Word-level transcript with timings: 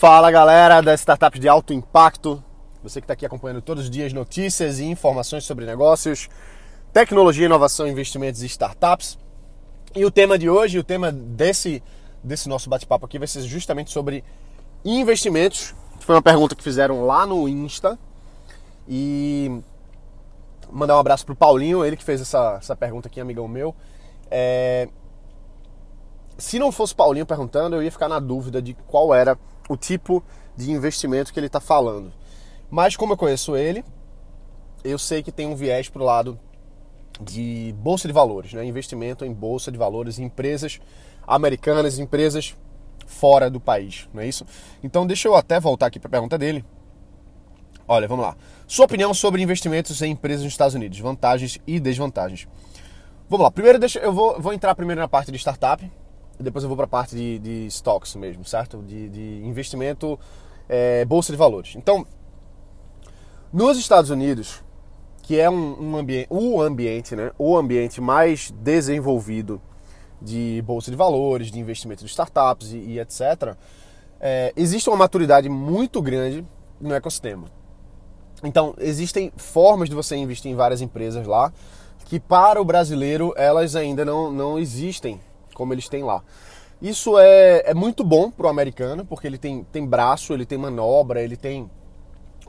Fala 0.00 0.30
galera 0.30 0.80
das 0.80 1.00
startups 1.00 1.38
de 1.38 1.46
alto 1.46 1.74
impacto, 1.74 2.42
você 2.82 3.02
que 3.02 3.04
está 3.04 3.12
aqui 3.12 3.26
acompanhando 3.26 3.60
todos 3.60 3.84
os 3.84 3.90
dias 3.90 4.14
notícias 4.14 4.78
e 4.78 4.84
informações 4.86 5.44
sobre 5.44 5.66
negócios, 5.66 6.30
tecnologia, 6.90 7.44
inovação, 7.44 7.86
investimentos 7.86 8.42
e 8.42 8.46
startups. 8.46 9.18
E 9.94 10.02
o 10.02 10.10
tema 10.10 10.38
de 10.38 10.48
hoje, 10.48 10.78
o 10.78 10.82
tema 10.82 11.12
desse, 11.12 11.82
desse 12.24 12.48
nosso 12.48 12.70
bate-papo 12.70 13.04
aqui 13.04 13.18
vai 13.18 13.28
ser 13.28 13.42
justamente 13.42 13.90
sobre 13.90 14.24
investimentos. 14.82 15.74
Foi 15.98 16.14
uma 16.14 16.22
pergunta 16.22 16.54
que 16.54 16.62
fizeram 16.62 17.04
lá 17.04 17.26
no 17.26 17.46
Insta. 17.46 17.98
E 18.88 19.60
mandar 20.72 20.96
um 20.96 21.00
abraço 21.00 21.26
pro 21.26 21.36
Paulinho, 21.36 21.84
ele 21.84 21.98
que 21.98 22.04
fez 22.04 22.22
essa, 22.22 22.56
essa 22.58 22.74
pergunta 22.74 23.06
aqui, 23.06 23.20
amigão 23.20 23.46
meu. 23.46 23.74
É... 24.30 24.88
Se 26.38 26.58
não 26.58 26.72
fosse 26.72 26.94
Paulinho 26.94 27.26
perguntando, 27.26 27.76
eu 27.76 27.82
ia 27.82 27.92
ficar 27.92 28.08
na 28.08 28.18
dúvida 28.18 28.62
de 28.62 28.72
qual 28.88 29.14
era 29.14 29.38
o 29.70 29.76
tipo 29.76 30.20
de 30.56 30.72
investimento 30.72 31.32
que 31.32 31.38
ele 31.38 31.46
está 31.46 31.60
falando. 31.60 32.12
Mas 32.68 32.96
como 32.96 33.12
eu 33.12 33.16
conheço 33.16 33.56
ele, 33.56 33.84
eu 34.82 34.98
sei 34.98 35.22
que 35.22 35.30
tem 35.30 35.46
um 35.46 35.54
viés 35.54 35.88
para 35.88 36.02
o 36.02 36.04
lado 36.04 36.36
de 37.20 37.72
bolsa 37.78 38.08
de 38.08 38.12
valores, 38.12 38.52
né? 38.52 38.64
investimento 38.64 39.24
em 39.24 39.32
bolsa 39.32 39.70
de 39.70 39.78
valores 39.78 40.18
em 40.18 40.24
empresas 40.24 40.80
americanas, 41.24 42.00
empresas 42.00 42.56
fora 43.06 43.48
do 43.48 43.60
país, 43.60 44.08
não 44.12 44.22
é 44.22 44.26
isso? 44.26 44.44
Então 44.82 45.06
deixa 45.06 45.28
eu 45.28 45.36
até 45.36 45.60
voltar 45.60 45.86
aqui 45.86 46.00
para 46.00 46.08
a 46.08 46.10
pergunta 46.10 46.36
dele. 46.36 46.64
Olha, 47.86 48.08
vamos 48.08 48.24
lá. 48.24 48.36
Sua 48.66 48.86
opinião 48.86 49.14
sobre 49.14 49.40
investimentos 49.40 50.02
em 50.02 50.10
empresas 50.10 50.42
nos 50.42 50.52
Estados 50.52 50.74
Unidos, 50.74 50.98
vantagens 50.98 51.60
e 51.64 51.78
desvantagens. 51.78 52.48
Vamos 53.28 53.44
lá. 53.44 53.50
Primeiro, 53.52 53.78
deixa, 53.78 54.00
eu 54.00 54.12
vou, 54.12 54.40
vou 54.40 54.52
entrar 54.52 54.74
primeiro 54.74 55.00
na 55.00 55.08
parte 55.08 55.30
de 55.30 55.38
startup, 55.38 55.88
depois 56.42 56.62
eu 56.64 56.68
vou 56.68 56.76
para 56.76 56.86
a 56.86 56.88
parte 56.88 57.14
de, 57.14 57.38
de, 57.38 57.66
stocks 57.66 58.14
mesmo, 58.14 58.44
certo? 58.44 58.82
De, 58.82 59.08
de 59.08 59.42
investimento, 59.44 60.18
é, 60.68 61.04
bolsa 61.04 61.32
de 61.32 61.38
valores. 61.38 61.74
Então, 61.76 62.06
nos 63.52 63.78
Estados 63.78 64.10
Unidos, 64.10 64.62
que 65.22 65.38
é 65.38 65.48
um, 65.50 65.92
um 65.92 65.96
ambiente, 65.96 66.28
o 66.30 66.60
ambiente, 66.60 67.16
né? 67.16 67.30
O 67.38 67.56
ambiente 67.56 68.00
mais 68.00 68.50
desenvolvido 68.50 69.60
de 70.20 70.62
bolsa 70.66 70.90
de 70.90 70.96
valores, 70.96 71.50
de 71.50 71.58
investimento 71.58 72.04
de 72.04 72.10
startups 72.10 72.72
e, 72.72 72.78
e 72.78 73.00
etc. 73.00 73.54
É, 74.20 74.52
existe 74.56 74.88
uma 74.88 74.96
maturidade 74.96 75.48
muito 75.48 76.02
grande 76.02 76.44
no 76.80 76.94
ecossistema. 76.94 77.48
Então, 78.42 78.74
existem 78.78 79.32
formas 79.36 79.88
de 79.88 79.94
você 79.94 80.16
investir 80.16 80.50
em 80.50 80.54
várias 80.54 80.80
empresas 80.80 81.26
lá 81.26 81.52
que 82.06 82.18
para 82.18 82.60
o 82.60 82.64
brasileiro 82.64 83.32
elas 83.36 83.76
ainda 83.76 84.04
não, 84.04 84.32
não 84.32 84.58
existem 84.58 85.20
como 85.60 85.74
eles 85.74 85.90
têm 85.90 86.02
lá. 86.02 86.22
Isso 86.80 87.18
é, 87.18 87.64
é 87.66 87.74
muito 87.74 88.02
bom 88.02 88.30
para 88.30 88.46
o 88.46 88.48
americano, 88.48 89.04
porque 89.04 89.26
ele 89.26 89.36
tem, 89.36 89.62
tem 89.64 89.86
braço, 89.86 90.32
ele 90.32 90.46
tem 90.46 90.56
manobra, 90.56 91.20
ele 91.20 91.36
tem 91.36 91.70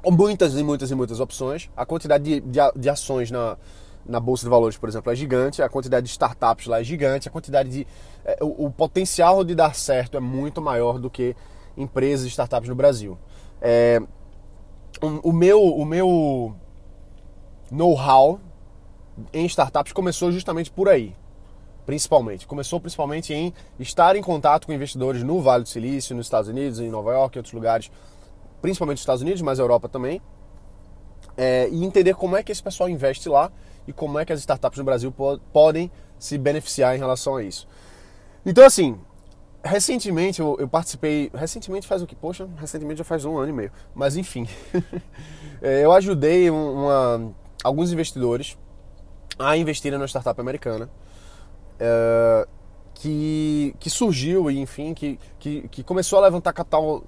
muitas 0.09 0.55
e 0.55 0.63
muitas 0.63 0.91
e 0.91 0.95
muitas 0.95 1.19
opções. 1.19 1.69
A 1.75 1.85
quantidade 1.85 2.23
de, 2.23 2.39
de, 2.39 2.59
de 2.73 2.89
ações 2.89 3.29
na, 3.29 3.57
na 4.05 4.17
Bolsa 4.17 4.45
de 4.45 4.49
Valores, 4.49 4.77
por 4.77 4.87
exemplo, 4.87 5.11
é 5.11 5.15
gigante, 5.15 5.61
a 5.61 5.67
quantidade 5.67 6.05
de 6.05 6.11
startups 6.11 6.67
lá 6.67 6.79
é 6.79 6.83
gigante, 6.85 7.27
a 7.27 7.31
quantidade 7.31 7.69
de. 7.69 7.87
É, 8.23 8.37
o, 8.41 8.67
o, 8.67 8.71
potencial 8.71 9.43
de 9.43 9.53
dar 9.53 9.75
certo 9.75 10.15
é 10.15 10.21
muito 10.21 10.61
maior 10.61 10.97
do 10.97 11.09
que 11.09 11.35
empresas 11.75 12.25
e 12.25 12.29
startups 12.29 12.69
no 12.69 12.75
Brasil. 12.75 13.17
É, 13.61 14.01
o, 15.01 15.31
o 15.31 15.33
meu, 15.33 15.61
o 15.61 15.85
meu 15.85 16.55
know-how 17.69 18.39
em 19.33 19.45
startups 19.47 19.91
começou 19.91 20.31
justamente 20.31 20.71
por 20.71 20.87
aí 20.87 21.13
principalmente. 21.85 22.47
Começou 22.47 22.79
principalmente 22.79 23.33
em 23.33 23.53
estar 23.79 24.15
em 24.15 24.21
contato 24.21 24.65
com 24.65 24.73
investidores 24.73 25.23
no 25.23 25.41
Vale 25.41 25.63
do 25.63 25.69
Silício, 25.69 26.15
nos 26.15 26.25
Estados 26.25 26.49
Unidos, 26.49 26.79
em 26.79 26.89
Nova 26.89 27.11
York 27.11 27.37
e 27.37 27.39
outros 27.39 27.53
lugares, 27.53 27.91
principalmente 28.61 28.97
nos 28.97 29.01
Estados 29.01 29.21
Unidos, 29.21 29.41
mas 29.41 29.59
a 29.59 29.63
Europa 29.63 29.89
também, 29.89 30.21
é, 31.37 31.67
e 31.69 31.83
entender 31.83 32.15
como 32.15 32.35
é 32.35 32.43
que 32.43 32.51
esse 32.51 32.61
pessoal 32.61 32.89
investe 32.89 33.27
lá 33.27 33.51
e 33.87 33.93
como 33.93 34.19
é 34.19 34.25
que 34.25 34.33
as 34.33 34.39
startups 34.39 34.77
no 34.77 34.83
Brasil 34.83 35.11
po 35.11 35.39
podem 35.51 35.91
se 36.19 36.37
beneficiar 36.37 36.95
em 36.95 36.99
relação 36.99 37.35
a 37.35 37.43
isso. 37.43 37.67
Então, 38.45 38.63
assim, 38.63 38.97
recentemente 39.63 40.39
eu, 40.39 40.55
eu, 40.59 40.67
participei. 40.67 41.31
Recentemente 41.33 41.87
faz 41.87 42.01
o 42.01 42.07
que? 42.07 42.15
Poxa, 42.15 42.47
recentemente 42.57 42.99
já 42.99 43.03
faz 43.03 43.25
um 43.25 43.37
ano 43.37 43.49
e 43.49 43.53
meio. 43.53 43.71
Mas 43.93 44.15
enfim, 44.15 44.47
é, 45.61 45.83
eu 45.83 45.91
ajudei 45.91 46.49
uma, 46.49 47.33
alguns 47.63 47.91
investidores 47.91 48.57
a 49.37 49.57
investirem 49.57 49.97
na 49.97 50.05
startup 50.05 50.39
americana 50.39 50.89
é, 51.83 52.47
que, 52.93 53.75
que 53.79 53.89
surgiu 53.89 54.51
e 54.51 54.59
enfim 54.59 54.93
que, 54.93 55.19
que, 55.39 55.67
que, 55.69 55.83
começou 55.83 56.19
a 56.19 56.21
levantar 56.21 56.53
capital 56.53 57.03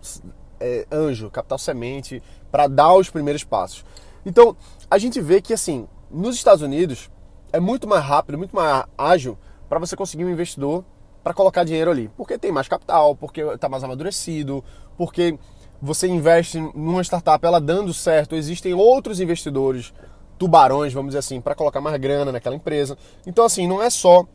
é, 0.59 0.87
anjo, 0.91 1.29
capital 1.29 1.59
semente 1.59 2.23
para 2.51 2.65
dar 2.67 2.95
os 2.95 3.07
primeiros 3.07 3.43
passos. 3.43 3.85
Então 4.25 4.57
a 4.89 4.97
gente 4.97 5.21
vê 5.21 5.39
que 5.39 5.53
assim 5.53 5.87
nos 6.09 6.35
Estados 6.35 6.63
Unidos 6.63 7.11
é 7.51 7.59
muito 7.59 7.87
mais 7.87 8.03
rápido, 8.03 8.35
muito 8.35 8.55
mais 8.55 8.83
ágil 8.97 9.37
para 9.69 9.77
você 9.77 9.95
conseguir 9.95 10.25
um 10.25 10.29
investidor 10.31 10.83
para 11.23 11.35
colocar 11.35 11.63
dinheiro 11.63 11.91
ali, 11.91 12.09
porque 12.17 12.37
tem 12.37 12.51
mais 12.51 12.67
capital, 12.67 13.15
porque 13.15 13.41
está 13.41 13.69
mais 13.69 13.83
amadurecido, 13.83 14.63
porque 14.97 15.37
você 15.79 16.07
investe 16.07 16.59
numa 16.59 17.03
startup, 17.03 17.45
ela 17.45 17.61
dando 17.61 17.93
certo, 17.93 18.35
existem 18.35 18.73
outros 18.73 19.19
investidores, 19.19 19.93
tubarões, 20.39 20.93
vamos 20.93 21.09
dizer 21.09 21.19
assim, 21.19 21.39
para 21.39 21.53
colocar 21.53 21.79
mais 21.79 21.95
grana 21.97 22.31
naquela 22.31 22.55
empresa. 22.55 22.97
Então, 23.25 23.45
assim, 23.45 23.67
não 23.67 23.81
é 23.81 23.89
só 23.89 24.25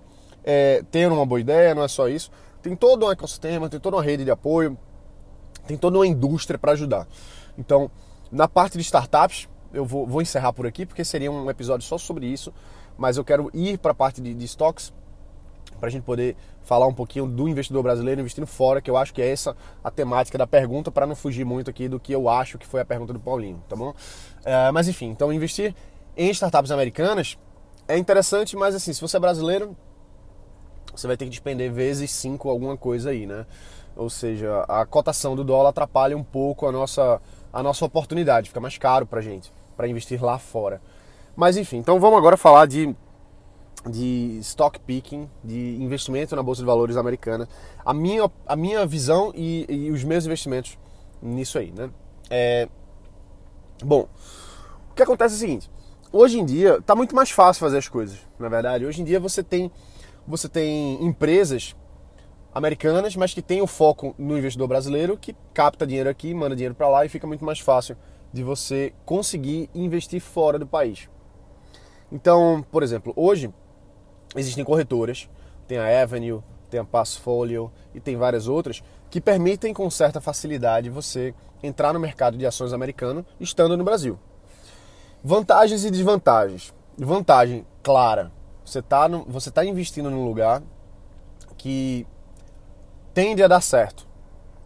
é, 0.45 0.83
ter 0.91 1.11
uma 1.11 1.27
boa 1.27 1.41
ideia, 1.41 1.75
não 1.75 1.83
é 1.83 1.89
só 1.89 2.09
isso. 2.09 2.31
Tem 2.63 2.75
todo 2.75 3.07
um 3.07 3.11
ecossistema, 3.11 3.69
tem 3.69 3.79
toda 3.79 3.97
uma 3.97 4.03
rede 4.03 4.25
de 4.25 4.31
apoio, 4.31 4.77
tem 5.67 5.77
toda 5.77 5.99
uma 5.99 6.07
indústria 6.07 6.59
para 6.59 6.73
ajudar. 6.73 7.07
Então, 7.57 7.91
na 8.31 8.49
parte 8.49 8.77
de 8.77 8.83
startups, 8.83 9.49
eu 9.73 9.85
vou, 9.85 10.07
vou, 10.07 10.23
encerrar 10.23 10.53
por 10.53 10.67
aqui, 10.67 10.87
porque 10.87 11.05
seria 11.05 11.31
um 11.31 11.51
episódio 11.51 11.87
só 11.87 11.99
sobre 11.99 12.27
isso, 12.27 12.53
mas 12.97 13.17
eu 13.17 13.25
quero 13.25 13.51
ir 13.53 13.79
para 13.79 13.93
a 13.93 13.95
parte 13.95 14.21
de, 14.21 14.35
de 14.35 14.45
stocks, 14.45 14.93
para 15.79 15.89
a 15.89 15.91
gente 15.91 16.03
poder 16.03 16.37
falar 16.63 16.87
um 16.87 16.93
pouquinho 16.93 17.27
do 17.27 17.49
investidor 17.49 17.83
brasileiro 17.83 18.21
investindo 18.21 18.47
fora, 18.47 18.81
que 18.81 18.91
eu 18.91 18.97
acho 18.97 19.15
que 19.15 19.23
é 19.23 19.31
essa 19.31 19.57
a 19.83 19.91
temática 19.91 20.37
da 20.37 20.47
pergunta, 20.47 20.91
para 20.91 21.07
não 21.07 21.15
fugir 21.15 21.45
muito 21.45 21.71
aqui 21.71 21.89
do 21.89 22.01
que 22.01 22.13
eu 22.13 22.29
acho 22.29 22.59
que 22.59 22.67
foi 22.67 22.81
a 22.81 22.85
pergunta 22.85 23.13
do 23.13 23.21
Paulinho, 23.21 23.63
tá 23.69 23.77
bom? 23.77 23.95
É, 24.45 24.71
mas 24.73 24.89
enfim, 24.89 25.07
então 25.07 25.33
investir 25.33 25.75
em 26.17 26.31
startups 26.31 26.71
americanas 26.71 27.39
é 27.87 27.97
interessante, 27.97 28.57
mas 28.57 28.75
assim, 28.75 28.93
se 28.93 29.01
você 29.01 29.17
é 29.17 29.21
brasileiro, 29.21 29.77
você 30.99 31.07
vai 31.07 31.17
ter 31.17 31.27
que 31.27 31.31
despender 31.31 31.73
vezes 31.73 32.11
5 32.11 32.49
alguma 32.49 32.77
coisa 32.77 33.11
aí, 33.11 33.25
né? 33.27 33.47
Ou 33.97 34.11
seja, 34.11 34.65
a 34.69 34.85
cotação 34.85 35.37
do 35.37 35.45
dólar 35.45 35.71
atrapalha 35.71 36.17
um 36.17 36.25
pouco 36.25 36.67
a 36.67 36.73
nossa, 36.73 37.21
a 37.53 37.63
nossa 37.63 37.85
oportunidade, 37.85 38.49
fica 38.49 38.61
mais 38.61 38.77
caro 38.79 39.07
pra 39.07 39.21
gente, 39.21 39.53
para 39.77 39.87
investir 39.89 40.23
lá 40.23 40.39
fora. 40.39 40.81
Mas 41.37 41.57
enfim, 41.57 41.77
então 41.77 42.01
vamos 42.01 42.19
agora 42.19 42.37
falar 42.37 42.67
de, 42.67 42.95
de 43.89 44.39
stock 44.41 44.79
picking, 44.81 45.29
de 45.43 45.77
investimento 45.81 46.35
na 46.35 46.43
Bolsa 46.43 46.63
de 46.63 46.67
Valores 46.67 46.97
americana. 46.97 47.49
A 47.85 47.95
minha, 47.95 48.29
a 48.45 48.57
minha 48.57 48.85
visão 48.85 49.33
e, 49.35 49.67
e 49.69 49.91
os 49.93 50.03
meus 50.03 50.27
investimentos 50.27 50.77
nisso 51.23 51.59
aí, 51.59 51.71
né? 51.71 51.91
É, 52.29 52.69
bom, 53.85 54.09
o 54.91 54.95
que 54.95 55.03
acontece 55.03 55.35
é 55.35 55.37
o 55.37 55.41
seguinte, 55.41 55.71
hoje 56.13 56.41
em 56.41 56.45
dia 56.45 56.83
tá 56.83 56.97
muito 56.97 57.15
mais 57.15 57.31
fácil 57.31 57.61
fazer 57.61 57.79
as 57.79 57.89
coisas, 57.89 58.19
na 58.37 58.49
verdade. 58.49 58.85
Hoje 58.85 59.01
em 59.01 59.05
dia 59.05 59.21
você 59.21 59.45
tem 59.45 59.71
você 60.29 60.47
tem 60.47 61.03
empresas 61.03 61.75
americanas, 62.55 63.17
mas 63.17 63.33
que 63.33 63.41
tem 63.41 63.63
o 63.63 63.67
foco 63.67 64.15
no 64.19 64.37
investidor 64.37 64.69
brasileiro, 64.69 65.17
que 65.17 65.35
capta 65.55 65.87
dinheiro 65.87 66.11
aqui, 66.11 66.35
manda 66.35 66.55
dinheiro 66.55 66.75
para 66.75 66.89
lá 66.89 67.05
e 67.05 67.09
fica 67.09 67.27
muito 67.27 67.45
mais 67.45 67.61
fácil 67.61 67.97
de 68.31 68.43
você 68.43 68.93
conseguir 69.07 69.71
investir 69.75 70.21
fora 70.21 70.59
do 70.59 70.67
país. 70.67 71.09
Então, 72.13 72.63
por 72.71 72.83
exemplo, 72.83 73.15
hoje 73.17 73.51
existem 74.37 74.65
corretoras, 74.65 75.31
tem 75.67 75.79
a 75.79 76.03
Avenue, 76.03 76.43
tem 76.69 76.79
a 76.79 76.85
Passfolio 76.85 77.73
e 77.95 78.01
tem 78.01 78.17
várias 78.17 78.49
outras 78.49 78.83
que 79.09 79.23
permitem 79.23 79.73
com 79.73 79.89
certa 79.89 80.21
facilidade 80.21 80.91
você 80.91 81.35
entrar 81.63 81.95
no 81.95 82.01
mercado 82.01 82.37
de 82.37 82.45
ações 82.45 82.75
americano 82.75 83.25
estando 83.41 83.79
no 83.79 83.85
Brasil. 83.85 84.19
Vantagens 85.25 85.87
e 85.87 85.91
desvantagens. 85.91 86.75
Vantagem 86.99 87.67
clara 87.83 88.31
você 88.69 88.79
está 88.81 89.09
você 89.27 89.51
tá 89.51 89.65
investindo 89.65 90.11
num 90.11 90.25
lugar 90.25 90.63
que 91.57 92.07
tende 93.13 93.43
a 93.43 93.49
dar 93.49 93.61
certo. 93.61 94.07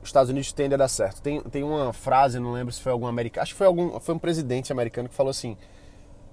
Os 0.02 0.08
Estados 0.08 0.30
Unidos 0.30 0.52
tende 0.52 0.74
a 0.74 0.76
dar 0.76 0.88
certo. 0.88 1.22
Tem, 1.22 1.40
tem 1.40 1.62
uma 1.62 1.92
frase, 1.92 2.38
não 2.38 2.52
lembro 2.52 2.72
se 2.72 2.80
foi 2.80 2.92
algum 2.92 3.06
americano, 3.06 3.42
acho 3.42 3.52
que 3.52 3.58
foi 3.58 3.66
algum, 3.66 3.98
foi 4.00 4.14
um 4.14 4.18
presidente 4.18 4.72
americano 4.72 5.08
que 5.08 5.14
falou 5.14 5.30
assim: 5.30 5.56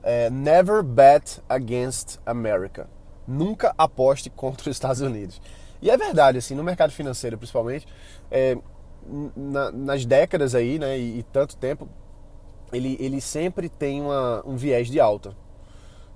é, 0.04 0.30
Never 0.30 0.84
bet 0.84 1.40
against 1.48 2.18
America. 2.26 2.90
Nunca 3.28 3.74
aposte 3.78 4.30
contra 4.30 4.70
os 4.70 4.76
Estados 4.76 5.02
Unidos. 5.02 5.40
E 5.82 5.90
é 5.90 5.96
verdade, 5.96 6.38
assim, 6.38 6.56
no 6.56 6.64
mercado 6.64 6.92
financeiro 6.92 7.38
principalmente, 7.38 7.88
é, 8.30 8.58
na, 9.36 9.72
nas 9.72 10.06
décadas 10.06 10.56
aí, 10.56 10.78
né, 10.78 10.98
e, 10.98 11.20
e, 11.20 11.24
tanto 11.24 11.56
tempo, 11.56 11.88
ele, 12.74 12.98
ele 13.00 13.22
sempre 13.22 13.70
tem 13.70 14.02
uma, 14.02 14.44
um 14.46 14.58
viés 14.58 14.88
de 14.88 15.00
alta. 15.00 15.34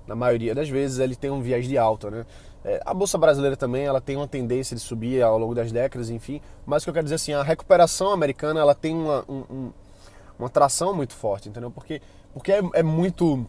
Na 0.06 0.14
maioria 0.14 0.54
das 0.54 0.68
vezes, 0.68 0.98
ele 0.98 1.16
tem 1.16 1.30
um 1.30 1.40
viés 1.40 1.66
de 1.66 1.78
alta, 1.78 2.10
né? 2.10 2.26
É, 2.64 2.80
a 2.84 2.94
bolsa 2.94 3.18
brasileira 3.18 3.56
também, 3.56 3.84
ela 3.84 4.00
tem 4.00 4.16
uma 4.16 4.26
tendência 4.26 4.74
de 4.74 4.80
subir 4.80 5.22
ao 5.22 5.38
longo 5.38 5.54
das 5.54 5.70
décadas, 5.70 6.08
enfim. 6.08 6.40
Mas 6.64 6.82
o 6.82 6.86
que 6.86 6.90
eu 6.90 6.94
quero 6.94 7.04
dizer 7.04 7.16
assim, 7.16 7.32
a 7.34 7.42
recuperação 7.42 8.10
americana, 8.10 8.60
ela 8.60 8.74
tem 8.74 8.94
uma, 8.94 9.22
um, 9.28 9.70
uma 10.38 10.48
tração 10.48 10.94
muito 10.94 11.12
forte, 11.14 11.48
entendeu? 11.48 11.70
Porque, 11.70 12.00
porque 12.32 12.52
é, 12.52 12.62
é 12.72 12.82
muito 12.82 13.46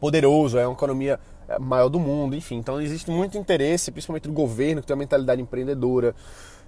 poderoso, 0.00 0.58
é 0.58 0.66
uma 0.66 0.74
economia 0.74 1.18
é, 1.48 1.58
maior 1.58 1.88
do 1.88 1.98
mundo, 1.98 2.36
enfim. 2.36 2.56
Então 2.56 2.80
existe 2.80 3.10
muito 3.10 3.36
interesse, 3.36 3.90
principalmente 3.90 4.28
do 4.28 4.32
governo, 4.32 4.80
que 4.80 4.86
tem 4.86 4.94
uma 4.94 5.00
mentalidade 5.00 5.42
empreendedora, 5.42 6.14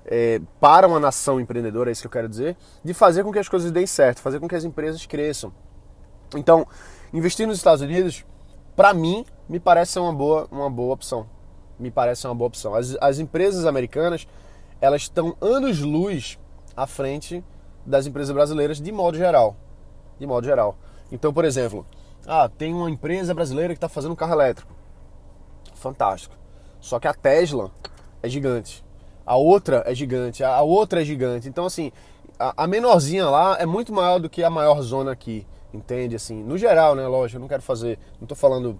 é, 0.04 0.40
para 0.60 0.88
uma 0.88 0.98
nação 0.98 1.40
empreendedora, 1.40 1.90
é 1.90 1.92
isso 1.92 2.02
que 2.02 2.08
eu 2.08 2.12
quero 2.12 2.28
dizer, 2.28 2.56
de 2.84 2.92
fazer 2.92 3.22
com 3.22 3.32
que 3.32 3.38
as 3.38 3.48
coisas 3.48 3.70
deem 3.70 3.86
certo, 3.86 4.20
fazer 4.20 4.40
com 4.40 4.48
que 4.48 4.54
as 4.56 4.64
empresas 4.64 5.06
cresçam. 5.06 5.52
Então, 6.36 6.66
investir 7.12 7.46
nos 7.46 7.58
Estados 7.58 7.82
Unidos, 7.82 8.24
para 8.74 8.94
mim, 8.94 9.24
me 9.48 9.60
parece 9.60 9.98
uma 9.98 10.12
boa, 10.12 10.48
uma 10.50 10.70
boa 10.70 10.94
opção. 10.94 11.26
Me 11.78 11.90
parece 11.90 12.26
uma 12.26 12.34
boa 12.34 12.48
opção. 12.48 12.74
As, 12.74 12.96
as 13.00 13.18
empresas 13.18 13.66
americanas, 13.66 14.26
elas 14.80 15.02
estão 15.02 15.36
anos-luz 15.40 16.38
à 16.76 16.86
frente 16.86 17.44
das 17.84 18.06
empresas 18.06 18.32
brasileiras 18.34 18.80
de 18.80 18.92
modo 18.92 19.16
geral. 19.16 19.56
De 20.18 20.26
modo 20.26 20.44
geral. 20.44 20.76
Então, 21.10 21.32
por 21.32 21.44
exemplo, 21.44 21.84
ah, 22.26 22.48
tem 22.48 22.72
uma 22.72 22.90
empresa 22.90 23.34
brasileira 23.34 23.74
que 23.74 23.78
está 23.78 23.88
fazendo 23.88 24.12
um 24.12 24.16
carro 24.16 24.32
elétrico. 24.32 24.72
Fantástico. 25.74 26.34
Só 26.80 26.98
que 26.98 27.08
a 27.08 27.14
Tesla 27.14 27.70
é 28.22 28.28
gigante. 28.28 28.84
A 29.26 29.36
outra 29.36 29.82
é 29.86 29.94
gigante. 29.94 30.42
A 30.42 30.62
outra 30.62 31.02
é 31.02 31.04
gigante. 31.04 31.48
Então, 31.48 31.66
assim, 31.66 31.92
a, 32.38 32.64
a 32.64 32.66
menorzinha 32.66 33.28
lá 33.28 33.56
é 33.58 33.66
muito 33.66 33.92
maior 33.92 34.18
do 34.18 34.30
que 34.30 34.42
a 34.42 34.50
maior 34.50 34.80
zona 34.82 35.12
aqui. 35.12 35.46
Entende? 35.72 36.16
Assim, 36.16 36.42
no 36.42 36.58
geral, 36.58 36.94
né? 36.94 37.06
Lógico, 37.06 37.38
eu 37.38 37.40
não 37.40 37.48
quero 37.48 37.62
fazer. 37.62 37.98
Não 38.20 38.24
estou 38.24 38.36
falando. 38.36 38.78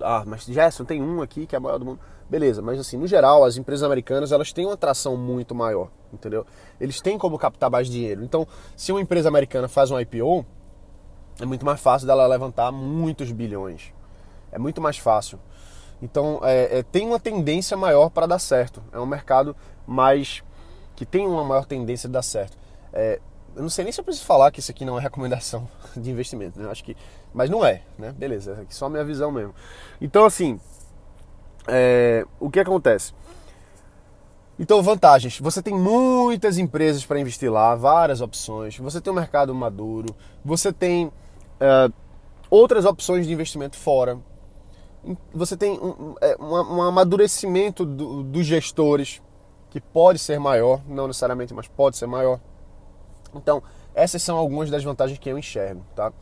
Ah, 0.00 0.24
mas 0.26 0.44
Gerson, 0.44 0.84
tem 0.84 1.02
um 1.02 1.20
aqui 1.20 1.46
que 1.46 1.54
é 1.54 1.58
a 1.58 1.60
maior 1.60 1.78
do 1.78 1.84
mundo. 1.84 2.00
Beleza, 2.28 2.62
mas 2.62 2.80
assim, 2.80 2.96
no 2.96 3.06
geral, 3.06 3.44
as 3.44 3.56
empresas 3.56 3.82
americanas 3.82 4.32
elas 4.32 4.50
têm 4.52 4.64
uma 4.64 4.74
atração 4.74 5.14
muito 5.14 5.54
maior, 5.54 5.90
entendeu? 6.12 6.46
Eles 6.80 7.00
têm 7.02 7.18
como 7.18 7.38
captar 7.38 7.70
mais 7.70 7.86
dinheiro. 7.86 8.24
Então, 8.24 8.48
se 8.74 8.92
uma 8.92 9.00
empresa 9.00 9.28
americana 9.28 9.68
faz 9.68 9.90
um 9.90 10.00
IPO, 10.00 10.44
é 11.38 11.44
muito 11.44 11.66
mais 11.66 11.80
fácil 11.80 12.06
dela 12.06 12.26
levantar 12.26 12.72
muitos 12.72 13.30
bilhões. 13.30 13.92
É 14.50 14.58
muito 14.58 14.80
mais 14.80 14.96
fácil. 14.96 15.38
Então, 16.00 16.40
é, 16.42 16.78
é, 16.78 16.82
tem 16.82 17.06
uma 17.06 17.20
tendência 17.20 17.76
maior 17.76 18.08
para 18.08 18.26
dar 18.26 18.38
certo. 18.38 18.82
É 18.92 18.98
um 18.98 19.06
mercado 19.06 19.54
mais 19.86 20.42
que 20.96 21.04
tem 21.04 21.26
uma 21.26 21.44
maior 21.44 21.66
tendência 21.66 22.08
de 22.08 22.12
dar 22.12 22.22
certo. 22.22 22.56
É, 22.92 23.20
eu 23.56 23.62
não 23.62 23.68
sei 23.68 23.84
nem 23.84 23.92
se 23.92 24.00
eu 24.00 24.04
preciso 24.04 24.26
falar 24.26 24.50
que 24.50 24.60
isso 24.60 24.70
aqui 24.70 24.84
não 24.84 24.98
é 24.98 25.02
recomendação 25.02 25.68
de 25.96 26.10
investimento, 26.10 26.60
né? 26.60 26.70
Acho 26.70 26.84
que, 26.84 26.96
mas 27.32 27.48
não 27.50 27.64
é, 27.64 27.82
né? 27.98 28.12
Beleza, 28.12 28.64
é 28.68 28.72
só 28.72 28.86
a 28.86 28.90
minha 28.90 29.04
visão 29.04 29.30
mesmo. 29.30 29.54
Então, 30.00 30.24
assim, 30.24 30.58
é, 31.66 32.26
o 32.38 32.50
que 32.50 32.60
acontece? 32.60 33.12
Então, 34.58 34.80
vantagens. 34.82 35.40
Você 35.40 35.60
tem 35.60 35.74
muitas 35.74 36.58
empresas 36.58 37.04
para 37.04 37.18
investir 37.18 37.50
lá, 37.50 37.74
várias 37.74 38.20
opções. 38.20 38.78
Você 38.78 39.00
tem 39.00 39.12
um 39.12 39.16
mercado 39.16 39.52
maduro. 39.54 40.14
Você 40.44 40.72
tem 40.72 41.06
uh, 41.06 41.92
outras 42.48 42.84
opções 42.84 43.26
de 43.26 43.32
investimento 43.32 43.76
fora. 43.76 44.18
Você 45.34 45.56
tem 45.56 45.72
um, 45.72 46.14
é, 46.20 46.36
um, 46.40 46.76
um 46.76 46.82
amadurecimento 46.82 47.84
do, 47.84 48.22
dos 48.22 48.46
gestores, 48.46 49.20
que 49.70 49.80
pode 49.80 50.20
ser 50.20 50.38
maior, 50.38 50.80
não 50.88 51.08
necessariamente, 51.08 51.52
mas 51.52 51.66
pode 51.66 51.96
ser 51.96 52.06
maior. 52.06 52.38
Então, 53.38 53.62
essas 53.94 54.22
são 54.22 54.36
algumas 54.36 54.70
das 54.70 54.82
vantagens 54.82 55.18
que 55.18 55.28
eu 55.28 55.38
enxergo, 55.38 55.84
tá? 55.94 56.12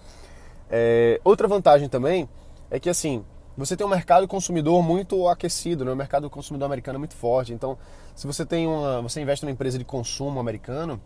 É, 0.71 1.21
outra 1.25 1.47
vantagem 1.47 1.89
também 1.89 2.29
é 2.71 2.81
que, 2.81 2.89
assim, 2.89 3.25
você 3.57 3.77
tem 3.77 3.87
um 3.87 3.91
mercado 3.91 4.27
consumidor 4.27 4.83
muito 4.83 5.29
aquecido, 5.29 5.85
né? 5.85 5.93
O 5.93 5.97
mercado 5.97 6.29
consumidor 6.31 6.67
americano 6.67 6.97
é 6.97 6.99
muito 6.99 7.15
forte. 7.15 7.53
Então, 7.53 7.77
se 8.15 8.27
você 8.27 8.47
tem 8.47 8.67
uma, 8.67 9.03
você 9.03 9.21
investe 9.21 9.45
numa 9.45 9.53
empresa 9.53 9.79
de 9.79 9.85
consumo 9.85 10.41
americano, 10.41 11.01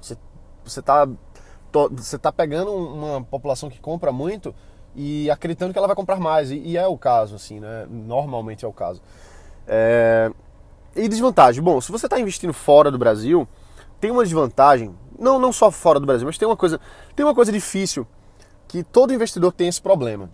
você 0.00 0.16
você 0.64 0.80
está 0.80 1.08
você 1.90 2.18
tá 2.18 2.32
pegando 2.32 2.72
uma 2.72 3.22
população 3.22 3.68
que 3.68 3.78
compra 3.78 4.10
muito 4.10 4.54
e 4.94 5.30
acreditando 5.30 5.72
que 5.72 5.78
ela 5.78 5.86
vai 5.86 5.96
comprar 5.96 6.18
mais 6.18 6.50
e, 6.50 6.56
e 6.56 6.76
é 6.76 6.86
o 6.86 6.96
caso, 6.96 7.36
assim, 7.36 7.60
né? 7.60 7.86
Normalmente 7.90 8.64
é 8.64 8.68
o 8.68 8.72
caso. 8.72 9.02
É... 9.66 10.30
E 10.94 11.06
desvantagem. 11.08 11.62
Bom, 11.62 11.80
se 11.80 11.92
você 11.92 12.06
está 12.06 12.18
investindo 12.18 12.54
fora 12.54 12.90
do 12.90 12.96
Brasil, 12.96 13.46
tem 14.00 14.10
uma 14.10 14.22
desvantagem, 14.22 14.94
não, 15.18 15.38
não 15.38 15.52
só 15.52 15.70
fora 15.70 16.00
do 16.00 16.06
Brasil, 16.06 16.26
mas 16.26 16.38
tem 16.38 16.46
uma 16.46 16.56
coisa, 16.56 16.80
tem 17.14 17.24
uma 17.24 17.34
coisa 17.34 17.52
difícil 17.52 18.06
que 18.68 18.82
todo 18.82 19.12
investidor 19.12 19.52
tem 19.52 19.68
esse 19.68 19.80
problema. 19.80 20.30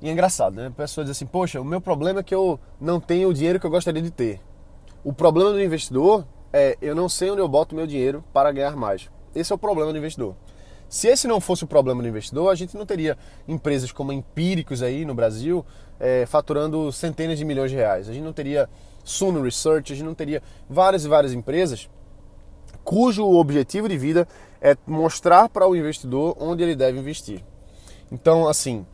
E 0.00 0.08
é 0.08 0.12
engraçado, 0.12 0.54
né? 0.54 0.66
A 0.66 0.70
pessoa 0.70 1.04
diz 1.04 1.12
assim: 1.12 1.26
Poxa, 1.26 1.60
o 1.60 1.64
meu 1.64 1.80
problema 1.80 2.20
é 2.20 2.22
que 2.22 2.34
eu 2.34 2.58
não 2.80 3.00
tenho 3.00 3.28
o 3.28 3.34
dinheiro 3.34 3.58
que 3.58 3.66
eu 3.66 3.70
gostaria 3.70 4.02
de 4.02 4.10
ter. 4.10 4.40
O 5.02 5.12
problema 5.12 5.50
do 5.50 5.62
investidor 5.62 6.26
é 6.52 6.76
eu 6.80 6.94
não 6.94 7.08
sei 7.08 7.30
onde 7.30 7.40
eu 7.40 7.48
boto 7.48 7.74
meu 7.74 7.86
dinheiro 7.86 8.24
para 8.32 8.52
ganhar 8.52 8.76
mais. 8.76 9.08
Esse 9.34 9.52
é 9.52 9.54
o 9.54 9.58
problema 9.58 9.92
do 9.92 9.98
investidor. 9.98 10.36
Se 10.88 11.08
esse 11.08 11.26
não 11.26 11.40
fosse 11.40 11.64
o 11.64 11.66
problema 11.66 12.02
do 12.02 12.08
investidor, 12.08 12.50
a 12.50 12.54
gente 12.54 12.76
não 12.76 12.86
teria 12.86 13.18
empresas 13.48 13.90
como 13.90 14.12
Empíricos 14.12 14.82
aí 14.82 15.04
no 15.04 15.14
Brasil 15.14 15.64
é, 15.98 16.24
faturando 16.26 16.92
centenas 16.92 17.38
de 17.38 17.44
milhões 17.44 17.70
de 17.70 17.76
reais. 17.76 18.08
A 18.08 18.12
gente 18.12 18.22
não 18.22 18.32
teria 18.32 18.68
Suno 19.02 19.42
Research, 19.42 19.92
a 19.92 19.96
gente 19.96 20.04
não 20.04 20.14
teria 20.14 20.42
várias 20.68 21.04
e 21.04 21.08
várias 21.08 21.32
empresas 21.32 21.88
cujo 22.84 23.24
objetivo 23.24 23.88
de 23.88 23.96
vida 23.96 24.28
é 24.60 24.76
mostrar 24.86 25.48
para 25.48 25.66
o 25.66 25.74
investidor 25.74 26.36
onde 26.38 26.62
ele 26.62 26.76
deve 26.76 26.98
investir. 26.98 27.42
Então, 28.12 28.46
assim, 28.46 28.86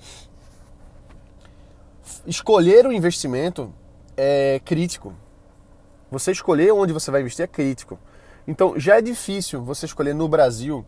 escolher 2.26 2.86
o 2.86 2.92
investimento 2.92 3.72
é 4.16 4.60
crítico. 4.64 5.12
Você 6.10 6.32
escolher 6.32 6.72
onde 6.72 6.92
você 6.92 7.10
vai 7.10 7.20
investir 7.20 7.44
é 7.44 7.46
crítico. 7.46 7.98
Então, 8.46 8.78
já 8.78 8.98
é 8.98 9.02
difícil 9.02 9.62
você 9.62 9.86
escolher 9.86 10.14
no 10.14 10.28
Brasil 10.28 10.84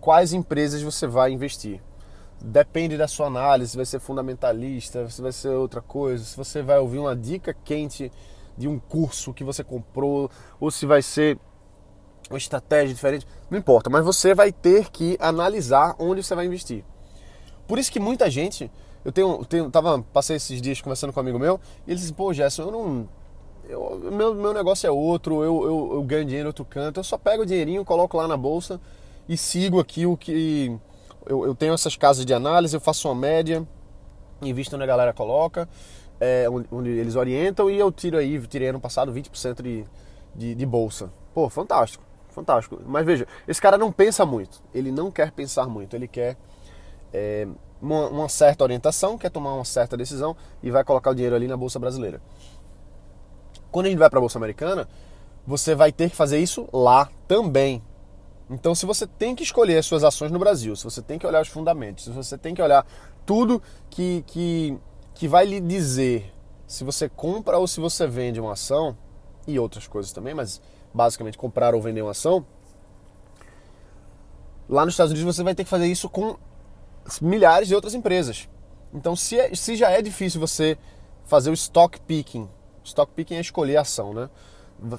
quais 0.00 0.32
empresas 0.32 0.82
você 0.82 1.06
vai 1.06 1.30
investir. 1.30 1.80
Depende 2.40 2.96
da 2.96 3.08
sua 3.08 3.26
análise, 3.26 3.70
se 3.70 3.76
vai 3.76 3.86
ser 3.86 3.98
fundamentalista, 3.98 5.08
se 5.08 5.22
vai 5.22 5.32
ser 5.32 5.48
outra 5.48 5.80
coisa, 5.80 6.24
se 6.24 6.36
você 6.36 6.62
vai 6.62 6.78
ouvir 6.78 6.98
uma 6.98 7.16
dica 7.16 7.56
quente 7.64 8.12
de 8.56 8.68
um 8.68 8.78
curso 8.78 9.32
que 9.32 9.42
você 9.42 9.64
comprou, 9.64 10.30
ou 10.60 10.70
se 10.70 10.84
vai 10.84 11.02
ser 11.02 11.38
uma 12.30 12.38
estratégia 12.38 12.94
diferente, 12.94 13.26
não 13.50 13.58
importa, 13.58 13.88
mas 13.88 14.04
você 14.04 14.34
vai 14.34 14.52
ter 14.52 14.90
que 14.90 15.16
analisar 15.20 15.94
onde 15.98 16.22
você 16.22 16.34
vai 16.34 16.46
investir. 16.46 16.84
Por 17.66 17.78
isso 17.78 17.90
que 17.90 18.00
muita 18.00 18.30
gente, 18.30 18.70
eu 19.04 19.12
tenho, 19.12 19.44
tenho 19.44 19.70
tava, 19.70 20.02
passei 20.12 20.36
esses 20.36 20.60
dias 20.60 20.80
conversando 20.80 21.12
com 21.12 21.20
um 21.20 21.22
amigo 21.22 21.38
meu, 21.38 21.60
e 21.86 21.90
ele 21.90 22.00
disse, 22.00 22.12
pô, 22.12 22.32
Gerson, 22.32 22.62
eu 22.62 22.70
não, 22.70 23.08
eu, 23.68 24.10
meu, 24.12 24.34
meu 24.34 24.52
negócio 24.52 24.86
é 24.86 24.90
outro, 24.90 25.42
eu, 25.42 25.64
eu, 25.64 25.90
eu 25.94 26.02
ganho 26.02 26.24
dinheiro 26.24 26.46
em 26.46 26.48
outro 26.48 26.64
canto, 26.64 27.00
eu 27.00 27.04
só 27.04 27.16
pego 27.16 27.42
o 27.42 27.46
dinheirinho, 27.46 27.84
coloco 27.84 28.16
lá 28.16 28.26
na 28.26 28.36
bolsa 28.36 28.80
e 29.28 29.36
sigo 29.36 29.80
aqui 29.80 30.06
o 30.06 30.16
que, 30.16 30.76
eu, 31.26 31.46
eu 31.46 31.54
tenho 31.54 31.74
essas 31.74 31.96
casas 31.96 32.24
de 32.24 32.34
análise, 32.34 32.76
eu 32.76 32.80
faço 32.80 33.08
uma 33.08 33.14
média, 33.14 33.66
invisto 34.42 34.74
onde 34.74 34.84
a 34.84 34.86
galera 34.86 35.12
coloca, 35.12 35.68
é, 36.20 36.48
onde, 36.48 36.68
onde, 36.70 36.90
eles 36.90 37.16
orientam 37.16 37.70
e 37.70 37.78
eu 37.78 37.90
tiro 37.90 38.16
aí, 38.16 38.40
tirei 38.46 38.68
ano 38.68 38.80
passado 38.80 39.12
20% 39.12 39.62
de, 39.62 39.84
de, 40.34 40.54
de 40.54 40.66
bolsa. 40.66 41.10
Pô, 41.34 41.50
fantástico 41.50 42.05
fantástico. 42.36 42.78
Mas 42.86 43.04
veja, 43.04 43.26
esse 43.48 43.60
cara 43.60 43.78
não 43.78 43.90
pensa 43.90 44.26
muito, 44.26 44.62
ele 44.74 44.92
não 44.92 45.10
quer 45.10 45.32
pensar 45.32 45.66
muito, 45.66 45.96
ele 45.96 46.06
quer 46.06 46.36
é, 47.12 47.48
uma, 47.80 48.08
uma, 48.08 48.28
certa 48.28 48.62
orientação, 48.62 49.16
quer 49.16 49.30
tomar 49.30 49.54
uma 49.54 49.64
certa 49.64 49.96
decisão 49.96 50.36
e 50.62 50.70
vai 50.70 50.84
colocar 50.84 51.10
o 51.10 51.14
dinheiro 51.14 51.34
ali 51.34 51.48
na 51.48 51.56
Bolsa 51.56 51.78
Brasileira. 51.78 52.20
Quando 53.70 53.86
a 53.86 53.88
gente 53.88 53.98
vai 53.98 54.10
para 54.10 54.18
a 54.18 54.20
Bolsa 54.20 54.38
Americana, 54.38 54.86
você 55.46 55.74
vai 55.74 55.90
ter 55.90 56.10
que 56.10 56.16
fazer 56.16 56.38
isso 56.38 56.68
lá 56.72 57.08
também. 57.26 57.82
Então, 58.50 58.74
se 58.74 58.86
você 58.86 59.06
tem 59.06 59.34
que 59.34 59.42
escolher 59.42 59.78
as 59.78 59.86
suas 59.86 60.04
ações 60.04 60.30
no 60.30 60.38
Brasil, 60.38 60.76
se 60.76 60.84
você 60.84 61.02
tem 61.02 61.18
que 61.18 61.26
olhar 61.26 61.42
os 61.42 61.48
fundamentos, 61.48 62.04
se 62.04 62.10
você 62.10 62.36
tem 62.38 62.54
que 62.54 62.62
olhar 62.62 62.86
tudo 63.24 63.60
que, 63.90 64.22
que, 64.26 64.78
que 65.14 65.26
vai 65.26 65.44
lhe 65.46 65.60
dizer 65.60 66.32
se 66.66 66.84
você 66.84 67.08
compra 67.08 67.58
ou 67.58 67.66
se 67.66 67.80
você 67.80 68.06
vende 68.06 68.40
uma 68.40 68.52
ação, 68.52 68.96
e 69.46 69.58
outras 69.58 69.86
coisas 69.86 70.12
também, 70.12 70.34
mas 70.34 70.60
basicamente 70.96 71.36
comprar 71.36 71.74
ou 71.74 71.82
vender 71.82 72.00
uma 72.00 72.12
ação, 72.12 72.44
lá 74.66 74.84
nos 74.84 74.94
Estados 74.94 75.12
Unidos 75.12 75.36
você 75.36 75.42
vai 75.42 75.54
ter 75.54 75.62
que 75.62 75.70
fazer 75.70 75.86
isso 75.86 76.08
com 76.08 76.36
milhares 77.20 77.68
de 77.68 77.74
outras 77.74 77.94
empresas. 77.94 78.48
Então, 78.94 79.14
se, 79.14 79.38
é, 79.38 79.54
se 79.54 79.76
já 79.76 79.90
é 79.90 80.00
difícil 80.00 80.40
você 80.40 80.78
fazer 81.26 81.50
o 81.50 81.54
stock 81.54 82.00
picking, 82.00 82.48
stock 82.82 83.12
picking 83.14 83.34
é 83.34 83.40
escolher 83.40 83.76
a 83.76 83.82
ação, 83.82 84.14
né? 84.14 84.30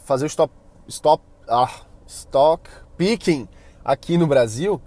Fazer 0.04 0.26
o 0.26 0.28
stop, 0.28 0.54
stop, 0.88 1.24
ah, 1.48 1.82
stock 2.06 2.70
picking 2.96 3.48
aqui 3.84 4.18
no 4.18 4.28
Brasil, 4.28 4.80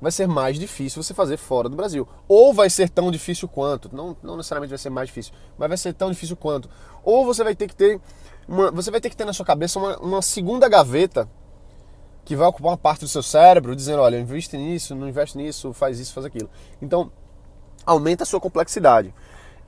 vai 0.00 0.10
ser 0.10 0.26
mais 0.26 0.58
difícil 0.58 1.02
você 1.02 1.12
fazer 1.12 1.36
fora 1.36 1.68
do 1.68 1.76
Brasil. 1.76 2.08
Ou 2.26 2.54
vai 2.54 2.70
ser 2.70 2.88
tão 2.88 3.10
difícil 3.10 3.48
quanto, 3.48 3.94
não, 3.94 4.16
não 4.22 4.36
necessariamente 4.36 4.70
vai 4.70 4.78
ser 4.78 4.90
mais 4.90 5.08
difícil, 5.08 5.32
mas 5.58 5.68
vai 5.68 5.76
ser 5.76 5.92
tão 5.92 6.10
difícil 6.10 6.36
quanto. 6.36 6.68
Ou 7.04 7.24
você 7.24 7.44
vai 7.44 7.54
ter 7.54 7.68
que 7.68 7.76
ter 7.76 8.00
uma, 8.48 8.70
você 8.70 8.90
vai 8.90 9.00
ter 9.00 9.10
que 9.10 9.16
ter 9.16 9.24
na 9.24 9.32
sua 9.32 9.46
cabeça 9.46 9.78
uma, 9.78 9.96
uma 9.98 10.22
segunda 10.22 10.68
gaveta 10.68 11.28
que 12.24 12.36
vai 12.36 12.46
ocupar 12.48 12.72
uma 12.72 12.78
parte 12.78 13.00
do 13.00 13.08
seu 13.08 13.22
cérebro, 13.22 13.74
dizendo, 13.76 14.02
olha, 14.02 14.18
investe 14.18 14.56
nisso, 14.56 14.94
não 14.94 15.08
investe 15.08 15.36
nisso, 15.38 15.72
faz 15.72 15.98
isso, 15.98 16.12
faz 16.12 16.26
aquilo. 16.26 16.50
Então, 16.80 17.10
aumenta 17.84 18.24
a 18.24 18.26
sua 18.26 18.40
complexidade. 18.40 19.14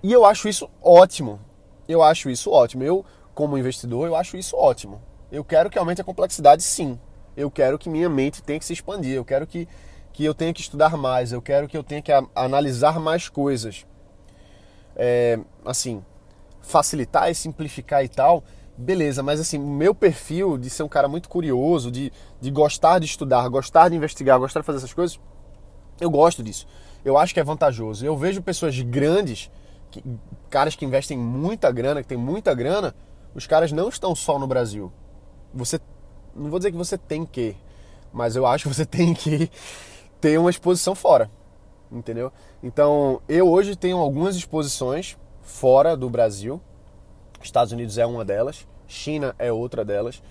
E 0.02 0.12
eu 0.12 0.24
acho 0.24 0.48
isso 0.48 0.68
ótimo. 0.82 1.40
Eu 1.88 2.02
acho 2.02 2.28
isso 2.28 2.50
ótimo. 2.50 2.82
Eu, 2.82 3.04
como 3.34 3.56
investidor, 3.56 4.06
eu 4.06 4.16
acho 4.16 4.36
isso 4.36 4.56
ótimo. 4.56 5.00
Eu 5.30 5.44
quero 5.44 5.70
que 5.70 5.78
aumente 5.78 6.00
a 6.00 6.04
complexidade, 6.04 6.62
sim. 6.62 6.98
Eu 7.36 7.50
quero 7.50 7.78
que 7.78 7.88
minha 7.88 8.08
mente 8.08 8.42
tenha 8.42 8.58
que 8.58 8.64
se 8.64 8.72
expandir. 8.72 9.14
Eu 9.14 9.24
quero 9.24 9.46
que, 9.46 9.66
que 10.12 10.24
eu 10.24 10.34
tenha 10.34 10.52
que 10.52 10.60
estudar 10.60 10.96
mais. 10.96 11.32
Eu 11.32 11.40
quero 11.40 11.68
que 11.68 11.76
eu 11.76 11.82
tenha 11.82 12.02
que 12.02 12.12
analisar 12.34 13.00
mais 13.00 13.28
coisas. 13.28 13.86
É, 14.94 15.38
assim, 15.64 16.04
facilitar 16.60 17.30
e 17.30 17.34
simplificar 17.34 18.04
e 18.04 18.08
tal, 18.08 18.44
beleza, 18.76 19.22
mas 19.22 19.40
assim, 19.40 19.58
o 19.58 19.66
meu 19.66 19.94
perfil 19.94 20.56
de 20.56 20.70
ser 20.70 20.82
um 20.82 20.88
cara 20.88 21.08
muito 21.08 21.28
curioso, 21.28 21.90
de, 21.90 22.12
de 22.40 22.50
gostar 22.50 22.98
de 22.98 23.06
estudar, 23.06 23.48
gostar 23.48 23.88
de 23.88 23.96
investigar, 23.96 24.38
gostar 24.38 24.60
de 24.60 24.66
fazer 24.66 24.78
essas 24.78 24.92
coisas, 24.94 25.18
eu 26.00 26.10
gosto 26.10 26.42
disso. 26.42 26.66
Eu 27.04 27.18
acho 27.18 27.34
que 27.34 27.40
é 27.40 27.44
vantajoso. 27.44 28.06
Eu 28.06 28.16
vejo 28.16 28.40
pessoas 28.42 28.78
grandes, 28.80 29.50
que, 29.90 30.02
caras 30.48 30.76
que 30.76 30.84
investem 30.84 31.18
muita 31.18 31.70
grana, 31.70 32.02
que 32.02 32.08
tem 32.08 32.18
muita 32.18 32.54
grana, 32.54 32.94
os 33.34 33.46
caras 33.46 33.72
não 33.72 33.88
estão 33.88 34.14
só 34.14 34.38
no 34.38 34.46
Brasil. 34.46 34.92
Você, 35.52 35.80
não 36.34 36.48
vou 36.48 36.58
dizer 36.58 36.70
que 36.70 36.76
você 36.76 36.96
tem 36.96 37.26
que, 37.26 37.56
mas 38.12 38.36
eu 38.36 38.46
acho 38.46 38.68
que 38.68 38.74
você 38.74 38.86
tem 38.86 39.12
que 39.14 39.50
ter 40.22 40.38
uma 40.38 40.50
exposição 40.50 40.94
fora, 40.94 41.28
entendeu? 41.90 42.32
Então, 42.62 43.20
eu 43.28 43.50
hoje 43.50 43.74
tenho 43.74 43.98
algumas 43.98 44.36
exposições 44.36 45.18
fora 45.42 45.96
do 45.96 46.08
Brasil. 46.08 46.60
Estados 47.42 47.72
Unidos 47.72 47.98
é 47.98 48.06
uma 48.06 48.24
delas, 48.24 48.64
China 48.86 49.34
é 49.36 49.50
outra 49.52 49.84
delas. 49.84 50.22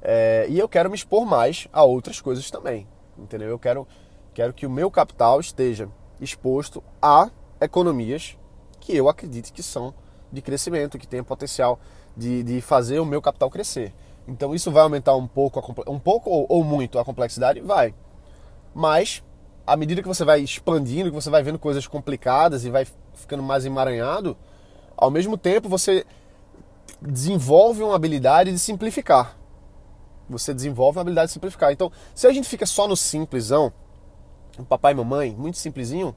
É, 0.00 0.46
e 0.48 0.58
eu 0.58 0.66
quero 0.66 0.88
me 0.88 0.96
expor 0.96 1.26
mais 1.26 1.68
a 1.74 1.84
outras 1.84 2.22
coisas 2.22 2.50
também, 2.50 2.88
entendeu? 3.18 3.50
Eu 3.50 3.58
quero, 3.58 3.86
quero 4.32 4.54
que 4.54 4.64
o 4.64 4.70
meu 4.70 4.90
capital 4.90 5.38
esteja 5.40 5.90
exposto 6.18 6.82
a 7.02 7.30
economias 7.60 8.38
que 8.80 8.96
eu 8.96 9.10
acredite 9.10 9.52
que 9.52 9.62
são 9.62 9.92
de 10.32 10.40
crescimento, 10.40 10.98
que 10.98 11.06
tenham 11.06 11.24
potencial 11.24 11.78
de, 12.16 12.42
de 12.42 12.62
fazer 12.62 12.98
o 12.98 13.04
meu 13.04 13.20
capital 13.20 13.50
crescer. 13.50 13.92
Então 14.26 14.54
isso 14.54 14.70
vai 14.70 14.84
aumentar 14.84 15.14
um 15.16 15.26
pouco, 15.26 15.60
a, 15.60 15.90
um 15.90 15.98
pouco 15.98 16.30
ou, 16.30 16.46
ou 16.48 16.64
muito 16.64 16.98
a 16.98 17.04
complexidade? 17.04 17.60
Vai. 17.60 17.94
Mas, 18.74 19.22
à 19.66 19.76
medida 19.76 20.02
que 20.02 20.08
você 20.08 20.24
vai 20.24 20.40
expandindo, 20.40 21.10
que 21.10 21.14
você 21.14 21.30
vai 21.30 21.42
vendo 21.42 21.58
coisas 21.58 21.86
complicadas 21.86 22.64
e 22.64 22.70
vai 22.70 22.86
ficando 23.14 23.42
mais 23.42 23.64
emaranhado, 23.64 24.36
ao 24.96 25.10
mesmo 25.10 25.36
tempo, 25.36 25.68
você 25.68 26.04
desenvolve 27.00 27.82
uma 27.82 27.96
habilidade 27.96 28.52
de 28.52 28.58
simplificar. 28.58 29.36
Você 30.28 30.54
desenvolve 30.54 30.98
uma 30.98 31.02
habilidade 31.02 31.28
de 31.28 31.32
simplificar. 31.32 31.72
Então, 31.72 31.90
se 32.14 32.26
a 32.26 32.32
gente 32.32 32.48
fica 32.48 32.66
só 32.66 32.86
no 32.86 32.96
simplesão, 32.96 33.72
papai 34.68 34.92
e 34.92 34.96
mamãe, 34.96 35.34
muito 35.36 35.58
simplesinho, 35.58 36.14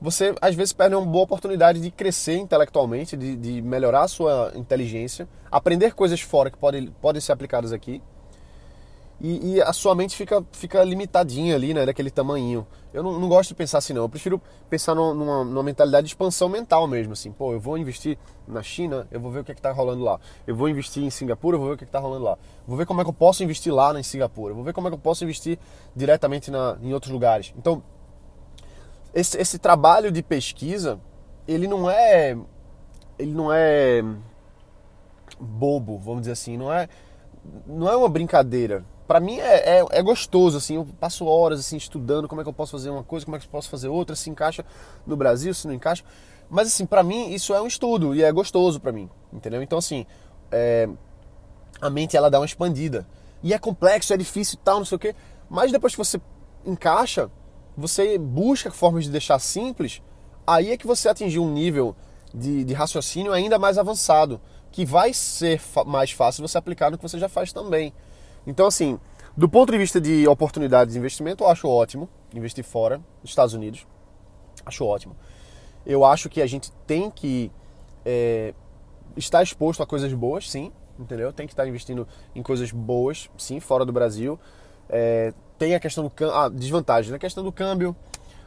você 0.00 0.34
às 0.40 0.54
vezes 0.54 0.72
perde 0.72 0.94
uma 0.94 1.04
boa 1.04 1.24
oportunidade 1.24 1.80
de 1.80 1.90
crescer 1.90 2.36
intelectualmente, 2.36 3.16
de, 3.16 3.36
de 3.36 3.62
melhorar 3.62 4.02
a 4.02 4.08
sua 4.08 4.52
inteligência, 4.54 5.28
aprender 5.50 5.94
coisas 5.94 6.20
fora 6.20 6.50
que 6.50 6.56
podem, 6.56 6.86
podem 7.00 7.20
ser 7.20 7.32
aplicadas 7.32 7.72
aqui 7.72 8.00
e, 9.20 9.54
e, 9.54 9.62
a 9.62 9.72
sua 9.72 9.96
mente 9.96 10.16
fica, 10.16 10.44
fica 10.52 10.82
limitadinha 10.84 11.56
ali, 11.56 11.74
né, 11.74 11.84
daquele 11.84 12.10
tamanho. 12.10 12.64
Eu 12.94 13.02
não, 13.02 13.18
não 13.18 13.28
gosto 13.28 13.48
de 13.48 13.54
pensar 13.56 13.78
assim, 13.78 13.92
não. 13.92 14.02
Eu 14.02 14.08
prefiro 14.08 14.40
pensar 14.70 14.94
numa, 14.94 15.44
numa, 15.44 15.62
mentalidade 15.62 16.06
de 16.06 16.12
expansão 16.12 16.48
mental 16.48 16.86
mesmo, 16.86 17.14
assim. 17.14 17.32
Pô, 17.32 17.52
eu 17.52 17.58
vou 17.58 17.76
investir 17.76 18.16
na 18.46 18.62
China, 18.62 19.08
eu 19.10 19.18
vou 19.18 19.32
ver 19.32 19.40
o 19.40 19.44
que 19.44 19.50
é 19.50 19.54
que 19.56 19.60
tá 19.60 19.72
rolando 19.72 20.04
lá. 20.04 20.20
Eu 20.46 20.54
vou 20.54 20.68
investir 20.68 21.02
em 21.02 21.10
Singapura, 21.10 21.56
eu 21.56 21.58
vou 21.58 21.68
ver 21.68 21.74
o 21.74 21.78
que 21.78 21.82
é 21.84 21.86
que 21.86 21.92
tá 21.92 21.98
rolando 21.98 22.24
lá. 22.24 22.38
Vou 22.66 22.76
ver 22.76 22.86
como 22.86 23.00
é 23.00 23.04
que 23.04 23.10
eu 23.10 23.14
posso 23.14 23.42
investir 23.42 23.74
lá 23.74 23.98
em 23.98 24.04
Singapura. 24.04 24.54
Vou 24.54 24.62
ver 24.62 24.72
como 24.72 24.86
é 24.86 24.90
que 24.90 24.94
eu 24.94 25.00
posso 25.00 25.24
investir 25.24 25.58
diretamente 25.96 26.48
na, 26.48 26.78
em 26.80 26.94
outros 26.94 27.12
lugares. 27.12 27.52
Então, 27.58 27.82
esse, 29.12 29.36
esse 29.36 29.58
trabalho 29.58 30.12
de 30.12 30.22
pesquisa, 30.22 31.00
ele 31.46 31.66
não 31.66 31.90
é... 31.90 32.36
Ele 33.18 33.32
não 33.32 33.52
é 33.52 34.04
bobo, 35.40 35.98
vamos 35.98 36.20
dizer 36.20 36.32
assim. 36.32 36.56
Não 36.56 36.72
é, 36.72 36.88
não 37.66 37.88
é 37.88 37.96
uma 37.96 38.08
brincadeira 38.08 38.84
para 39.08 39.20
mim 39.20 39.38
é, 39.40 39.78
é, 39.78 39.84
é, 39.90 40.02
gostoso, 40.02 40.58
assim, 40.58 40.74
eu 40.74 40.86
passo 41.00 41.24
horas 41.24 41.58
assim 41.60 41.78
estudando 41.78 42.28
como 42.28 42.42
é 42.42 42.44
que 42.44 42.50
eu 42.50 42.52
posso 42.52 42.72
fazer 42.72 42.90
uma 42.90 43.02
coisa, 43.02 43.24
como 43.24 43.36
é 43.36 43.40
que 43.40 43.46
eu 43.46 43.50
posso 43.50 43.70
fazer 43.70 43.88
outra, 43.88 44.14
se 44.14 44.28
encaixa 44.28 44.64
no 45.06 45.16
Brasil, 45.16 45.54
se 45.54 45.66
não 45.66 45.74
encaixa. 45.74 46.04
Mas 46.50 46.68
assim, 46.68 46.84
para 46.84 47.02
mim 47.02 47.32
isso 47.32 47.54
é 47.54 47.60
um 47.60 47.66
estudo 47.66 48.14
e 48.14 48.22
é 48.22 48.30
gostoso 48.30 48.78
para 48.78 48.92
mim, 48.92 49.08
entendeu? 49.32 49.62
Então 49.62 49.78
assim, 49.78 50.04
é, 50.52 50.86
a 51.80 51.88
mente 51.88 52.18
ela 52.18 52.30
dá 52.30 52.38
uma 52.38 52.44
expandida. 52.44 53.06
E 53.42 53.54
é 53.54 53.58
complexo, 53.58 54.12
é 54.12 54.16
difícil 54.16 54.58
e 54.60 54.64
tal, 54.64 54.76
não 54.78 54.84
sei 54.84 54.96
o 54.96 54.98
quê. 54.98 55.14
Mas 55.48 55.72
depois 55.72 55.94
que 55.94 55.98
você 55.98 56.20
encaixa, 56.66 57.30
você 57.74 58.18
busca 58.18 58.70
formas 58.70 59.04
de 59.04 59.10
deixar 59.10 59.38
simples, 59.38 60.02
aí 60.46 60.70
é 60.70 60.76
que 60.76 60.86
você 60.86 61.08
atingir 61.08 61.38
um 61.38 61.50
nível 61.50 61.96
de, 62.34 62.62
de 62.62 62.74
raciocínio 62.74 63.32
ainda 63.32 63.58
mais 63.58 63.78
avançado, 63.78 64.38
que 64.70 64.84
vai 64.84 65.14
ser 65.14 65.62
mais 65.86 66.10
fácil 66.10 66.46
você 66.46 66.58
aplicar 66.58 66.90
no 66.90 66.98
que 66.98 67.02
você 67.02 67.18
já 67.18 67.28
faz 67.28 67.54
também. 67.54 67.94
Então, 68.46 68.66
assim, 68.66 68.98
do 69.36 69.48
ponto 69.48 69.70
de 69.70 69.78
vista 69.78 70.00
de 70.00 70.26
oportunidades 70.26 70.94
de 70.94 70.98
investimento, 70.98 71.44
eu 71.44 71.48
acho 71.48 71.68
ótimo 71.68 72.08
investir 72.34 72.64
fora 72.64 72.98
dos 73.22 73.30
Estados 73.30 73.54
Unidos. 73.54 73.86
Acho 74.64 74.84
ótimo. 74.84 75.16
Eu 75.86 76.04
acho 76.04 76.28
que 76.28 76.42
a 76.42 76.46
gente 76.46 76.70
tem 76.86 77.10
que 77.10 77.50
é, 78.04 78.52
estar 79.16 79.42
exposto 79.42 79.82
a 79.82 79.86
coisas 79.86 80.12
boas, 80.12 80.50
sim, 80.50 80.72
entendeu? 80.98 81.32
Tem 81.32 81.46
que 81.46 81.52
estar 81.52 81.66
investindo 81.66 82.06
em 82.34 82.42
coisas 82.42 82.72
boas, 82.72 83.30
sim, 83.38 83.60
fora 83.60 83.84
do 83.84 83.92
Brasil. 83.92 84.38
É, 84.88 85.32
tem 85.58 85.74
a 85.74 85.80
questão 85.80 86.04
do 86.04 86.12
ah, 86.32 86.48
desvantagem, 86.48 87.14
a 87.14 87.18
questão 87.18 87.44
do 87.44 87.52
câmbio. 87.52 87.94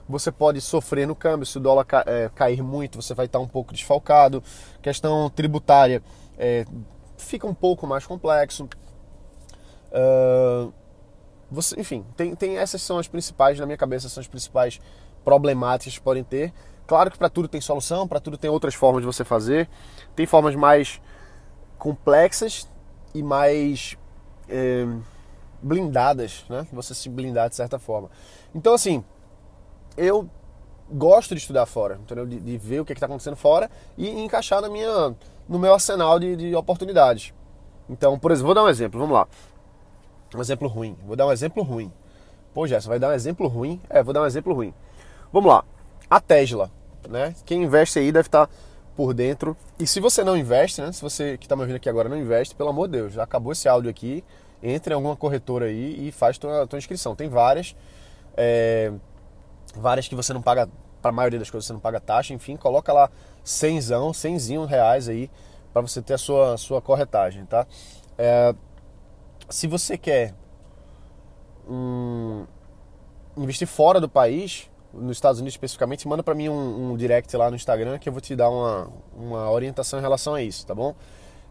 Você 0.10 0.32
pode 0.32 0.60
sofrer 0.60 1.08
no 1.08 1.16
câmbio, 1.16 1.46
se 1.46 1.58
o 1.58 1.62
dólar 1.62 1.86
ca 1.86 2.04
é, 2.06 2.30
cair 2.34 2.62
muito, 2.62 3.02
você 3.02 3.14
vai 3.14 3.28
estar 3.28 3.40
um 3.40 3.48
pouco 3.48 3.74
desfalcado. 3.74 4.44
Questão 4.82 5.30
tributária 5.30 6.04
é, 6.38 6.66
fica 7.18 7.48
um 7.48 7.54
pouco 7.54 7.88
mais 7.88 8.06
complexo. 8.06 8.68
Uh, 9.92 10.74
você, 11.50 11.80
enfim, 11.80 12.06
tem, 12.16 12.34
tem 12.34 12.58
essas 12.58 12.82
são 12.82 12.98
as 12.98 13.08
principais, 13.08 13.60
na 13.60 13.66
minha 13.66 13.78
cabeça, 13.78 14.08
são 14.08 14.22
as 14.22 14.28
principais 14.28 14.80
problemáticas 15.24 15.98
que 15.98 16.02
podem 16.02 16.24
ter. 16.24 16.54
Claro 16.88 17.12
que 17.12 17.18
para 17.18 17.30
tudo 17.30 17.48
tem 17.48 17.62
solução, 17.62 18.08
para 18.08 18.20
tudo 18.20 18.38
tem 18.38 18.50
outras 18.50 18.74
formas 18.74 19.02
de 19.02 19.06
você 19.06 19.24
fazer. 19.24 19.70
Tem 20.16 20.26
formas 20.26 20.56
mais 20.56 21.02
complexas 21.78 22.68
e 23.14 23.22
mais 23.22 23.98
é, 24.48 24.86
blindadas, 25.62 26.46
né? 26.50 26.66
Você 26.72 26.94
se 26.94 27.10
blindar 27.10 27.50
de 27.50 27.56
certa 27.56 27.78
forma. 27.78 28.10
Então, 28.54 28.74
assim, 28.74 29.04
eu 29.98 30.30
gosto 30.92 31.34
de 31.34 31.42
estudar 31.42 31.66
fora, 31.66 31.96
entendeu? 31.96 32.26
De, 32.26 32.40
de 32.40 32.58
ver 32.58 32.82
o 32.82 32.86
que 32.86 32.92
é 32.92 32.96
está 32.96 33.06
acontecendo 33.06 33.36
fora 33.36 33.70
e 33.98 34.10
encaixar 34.10 34.62
na 34.62 34.70
minha, 34.70 35.16
no 35.48 35.60
meu 35.60 35.74
arsenal 35.74 36.20
de, 36.20 36.36
de 36.36 36.56
oportunidades. 36.56 37.34
Então, 37.90 38.18
por 38.18 38.32
exemplo, 38.32 38.48
vou 38.48 38.56
dar 38.56 38.64
um 38.64 38.70
exemplo, 38.70 39.00
vamos 39.00 39.14
lá. 39.14 39.28
Um 40.36 40.42
exemplo 40.42 40.68
ruim. 40.68 40.98
Vou 41.06 41.16
dar 41.16 41.28
um 41.28 41.32
exemplo 41.32 41.64
ruim. 41.64 41.92
Pô, 42.54 42.68
Gerson, 42.68 42.90
vai 42.90 43.00
dar 43.00 43.10
um 43.10 43.14
exemplo 43.14 43.48
ruim? 43.48 43.82
É, 43.90 44.04
vou 44.04 44.14
dar 44.14 44.22
um 44.22 44.26
exemplo 44.26 44.54
ruim. 44.54 44.74
Vamos 45.32 45.52
lá. 45.52 45.64
A 46.10 46.20
Tesla, 46.20 46.70
né? 47.08 47.34
Quem 47.46 47.64
investe 47.64 48.00
aí 48.00 48.12
deve 48.12 48.28
estar 48.28 48.50
por 48.96 49.14
dentro. 49.14 49.56
E 49.80 49.88
se 49.88 50.00
você 50.00 50.24
não 50.24 50.38
investe, 50.38 50.82
né? 50.82 50.92
Se 50.92 51.02
você 51.02 51.38
que 51.38 51.46
está 51.46 51.56
me 51.56 51.62
ouvindo 51.62 51.78
aqui 51.78 51.90
agora 51.90 52.10
não 52.10 52.18
investe, 52.18 52.54
pelo 52.56 52.70
amor 52.70 52.88
de 52.88 52.98
Deus, 52.98 53.14
já 53.14 53.24
acabou 53.24 53.52
esse 53.52 53.68
áudio 53.68 53.90
aqui. 53.90 54.24
Entre 54.64 54.94
em 54.94 54.96
alguma 54.96 55.16
corretora 55.16 55.66
aí 55.66 56.08
e 56.08 56.12
faz 56.12 56.38
tua, 56.38 56.68
tua 56.68 56.78
inscrição. 56.78 57.16
Tem 57.16 57.28
várias. 57.28 57.76
É, 58.38 58.92
várias 59.76 60.08
que 60.08 60.16
você 60.16 60.34
não 60.34 60.42
paga, 60.42 60.70
para 61.02 61.10
a 61.10 61.14
maioria 61.14 61.40
das 61.40 61.50
coisas 61.50 61.66
você 61.66 61.74
não 61.74 61.80
paga 61.80 62.00
taxa. 62.00 62.34
Enfim, 62.34 62.56
coloca 62.58 62.94
lá 62.94 63.10
100, 63.44 64.14
100 64.14 64.66
reais 64.66 65.10
aí 65.10 65.32
para 65.74 65.82
você 65.82 66.02
ter 66.02 66.14
a 66.14 66.18
sua, 66.18 66.58
sua 66.58 66.82
corretagem, 66.82 67.46
tá? 67.46 67.66
É, 68.18 68.54
se 69.52 69.68
você 69.68 69.98
quer 69.98 70.34
um, 71.70 72.46
investir 73.38 73.68
fora 73.68 74.00
do 74.00 74.10
país, 74.10 74.70
nos 74.94 75.18
Estados 75.18 75.40
Unidos 75.40 75.54
especificamente, 75.54 76.08
manda 76.08 76.24
para 76.24 76.34
mim 76.34 76.50
um, 76.50 76.92
um, 76.92 76.98
direct 76.98 77.36
lá 77.38 77.50
no 77.50 77.56
Instagram 77.56 77.98
que 77.98 78.10
eu 78.10 78.14
vou 78.14 78.22
te 78.22 78.36
dar 78.36 78.50
uma, 78.50 78.90
uma 79.16 79.52
orientação 79.52 80.00
em 80.00 80.02
relação 80.02 80.34
a 80.34 80.42
isso, 80.42 80.66
tá 80.66 80.76
bom? 80.76 80.96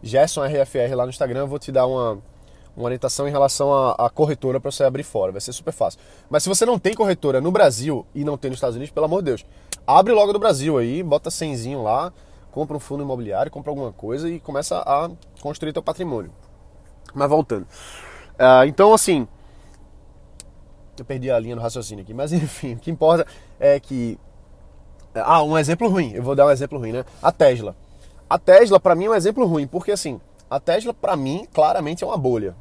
Gerson 0.03 0.43
RFR 0.45 0.95
lá 0.95 1.05
no 1.05 1.09
Instagram, 1.09 1.41
eu 1.41 1.47
vou 1.47 1.59
te 1.59 1.71
dar 1.71 1.85
uma, 1.85 2.19
uma 2.75 2.85
orientação 2.85 3.27
em 3.27 3.31
relação 3.31 3.71
à, 3.73 4.09
corretora 4.09 4.59
para 4.59 4.71
você 4.71 4.83
abrir 4.83 5.03
fora, 5.03 5.31
vai 5.31 5.41
ser 5.41 5.53
super 5.53 5.73
fácil. 5.73 5.99
Mas 6.29 6.43
se 6.43 6.49
você 6.49 6.65
não 6.65 6.79
tem 6.79 6.93
corretora 6.93 7.39
no 7.39 7.51
Brasil 7.51 8.05
e 8.13 8.23
não 8.23 8.37
tem 8.37 8.49
nos 8.49 8.57
Estados 8.57 8.75
Unidos, 8.75 8.93
pelo 8.93 9.05
amor 9.05 9.21
de 9.21 9.25
Deus, 9.25 9.45
abre 9.85 10.13
logo 10.13 10.33
no 10.33 10.39
Brasil 10.39 10.77
aí, 10.77 11.03
bota 11.03 11.29
100 11.29 11.77
lá, 11.77 12.11
compra 12.51 12.75
um 12.75 12.79
fundo 12.79 13.03
imobiliário, 13.03 13.51
compra 13.51 13.71
alguma 13.71 13.91
coisa 13.91 14.29
e 14.29 14.39
começa 14.39 14.79
a 14.79 15.09
construir 15.39 15.73
teu 15.73 15.83
patrimônio. 15.83 16.31
Mas 17.13 17.29
voltando. 17.29 17.63
Uh, 18.33 18.65
então, 18.67 18.93
assim. 18.93 19.27
Eu 20.97 21.05
perdi 21.05 21.31
a 21.31 21.39
linha 21.39 21.55
do 21.55 21.61
raciocínio 21.61 22.03
aqui, 22.03 22.13
mas 22.13 22.31
enfim, 22.33 22.73
o 22.73 22.79
que 22.79 22.91
importa 22.91 23.25
é 23.59 23.79
que. 23.79 24.19
Ah, 25.13 25.43
um 25.43 25.57
exemplo 25.57 25.89
ruim. 25.89 26.13
Eu 26.13 26.23
vou 26.23 26.35
dar 26.35 26.45
um 26.45 26.51
exemplo 26.51 26.77
ruim, 26.77 26.91
né? 26.91 27.05
A 27.21 27.31
Tesla. 27.31 27.75
A 28.29 28.37
Tesla, 28.37 28.79
para 28.79 28.95
mim, 28.95 29.05
é 29.05 29.09
um 29.09 29.15
exemplo 29.15 29.45
ruim, 29.45 29.67
porque 29.67 29.91
assim, 29.91 30.21
a 30.49 30.59
Tesla, 30.59 30.93
para 30.93 31.15
mim, 31.15 31.45
claramente 31.53 32.03
é 32.03 32.07
uma 32.07 32.17
bolha. 32.17 32.55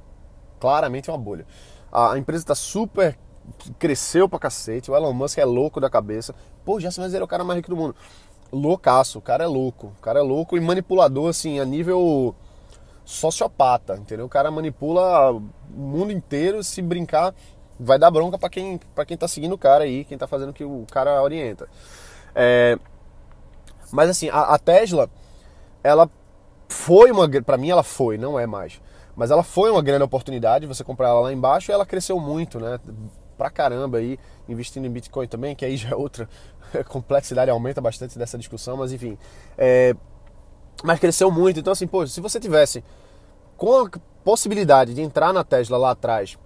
Claramente 0.58 1.08
é 1.08 1.12
uma 1.12 1.18
bolha. 1.18 1.46
A 1.92 2.18
empresa 2.18 2.42
está 2.42 2.54
super 2.54 3.16
cresceu 3.78 4.28
pra 4.28 4.38
cacete. 4.38 4.90
O 4.90 4.96
Elon 4.96 5.12
Musk 5.12 5.38
é 5.38 5.44
louco 5.44 5.80
da 5.80 5.90
cabeça. 5.90 6.34
Pô, 6.64 6.78
Gerson 6.78 7.02
Mazeiro 7.02 7.22
é 7.22 7.26
o 7.26 7.28
cara 7.28 7.44
mais 7.44 7.56
rico 7.56 7.70
do 7.70 7.76
mundo. 7.76 7.94
Loucaço, 8.52 9.18
o 9.18 9.22
cara 9.22 9.44
é 9.44 9.46
louco. 9.46 9.88
O 9.98 10.02
cara 10.02 10.20
é 10.20 10.22
louco 10.22 10.56
e 10.56 10.60
manipulador, 10.60 11.28
assim, 11.28 11.60
a 11.60 11.64
nível 11.64 12.34
sociopata, 13.04 13.96
entendeu? 13.96 14.26
O 14.26 14.28
cara 14.28 14.50
manipula 14.50 15.32
o 15.32 15.42
mundo 15.70 16.12
inteiro, 16.12 16.62
se 16.62 16.80
brincar, 16.80 17.34
vai 17.78 17.98
dar 17.98 18.10
bronca 18.10 18.38
para 18.38 18.50
quem, 18.50 18.78
pra 18.94 19.04
quem 19.04 19.16
tá 19.16 19.26
seguindo 19.26 19.52
o 19.52 19.58
cara 19.58 19.84
aí, 19.84 20.04
quem 20.04 20.18
tá 20.18 20.26
fazendo 20.26 20.50
o 20.50 20.52
que 20.52 20.64
o 20.64 20.86
cara 20.90 21.22
orienta. 21.22 21.68
É, 22.34 22.78
mas 23.92 24.10
assim, 24.10 24.28
a, 24.28 24.40
a, 24.40 24.58
Tesla, 24.58 25.10
ela 25.82 26.08
foi 26.68 27.10
uma. 27.10 27.28
para 27.42 27.56
mim, 27.56 27.70
ela 27.70 27.82
foi, 27.82 28.16
não 28.16 28.38
é 28.38 28.46
mais. 28.46 28.80
Mas 29.16 29.30
ela 29.30 29.42
foi 29.42 29.70
uma 29.70 29.82
grande 29.82 30.04
oportunidade, 30.04 30.66
você 30.66 30.84
comprar 30.84 31.08
ela 31.08 31.20
lá 31.20 31.32
embaixo 31.32 31.70
e 31.70 31.74
ela 31.74 31.84
cresceu 31.84 32.18
muito, 32.20 32.60
né? 32.60 32.78
Pra 33.36 33.50
caramba 33.50 33.98
aí, 33.98 34.18
investindo 34.48 34.86
em 34.86 34.90
Bitcoin 34.90 35.26
também, 35.26 35.56
que 35.56 35.64
aí 35.64 35.76
já 35.76 35.90
é 35.90 35.94
outra 35.94 36.28
complexidade, 36.88 37.50
aumenta 37.50 37.80
bastante 37.80 38.18
dessa 38.18 38.38
discussão, 38.38 38.76
mas 38.76 38.92
enfim. 38.92 39.18
É, 39.58 39.94
mas 40.82 40.98
cresceu 40.98 41.30
muito, 41.30 41.60
então 41.60 41.72
assim, 41.72 41.86
pô, 41.86 42.06
se 42.06 42.20
você 42.20 42.40
tivesse 42.40 42.82
com 43.56 43.84
a 43.84 43.90
possibilidade 44.24 44.94
de 44.94 45.02
entrar 45.02 45.32
na 45.32 45.44
Tesla 45.44 45.76
lá 45.76 45.90
atrás 45.90 46.38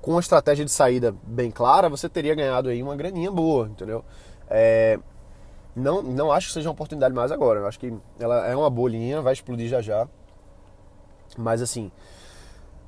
com 0.00 0.12
uma 0.12 0.20
estratégia 0.20 0.64
de 0.64 0.70
saída 0.70 1.14
bem 1.22 1.50
clara, 1.50 1.88
você 1.88 2.08
teria 2.08 2.34
ganhado 2.34 2.68
aí 2.68 2.82
uma 2.82 2.96
graninha 2.96 3.30
boa, 3.30 3.66
entendeu? 3.66 4.04
É, 4.48 4.98
não, 5.74 6.02
não 6.02 6.32
acho 6.32 6.48
que 6.48 6.52
seja 6.54 6.68
uma 6.68 6.72
oportunidade 6.72 7.14
mais 7.14 7.32
agora. 7.32 7.60
Eu 7.60 7.66
acho 7.66 7.78
que 7.78 7.92
ela 8.18 8.46
é 8.46 8.54
uma 8.54 8.70
bolinha, 8.70 9.20
vai 9.22 9.32
explodir 9.32 9.68
já 9.68 9.80
já. 9.80 10.08
Mas 11.36 11.62
assim, 11.62 11.90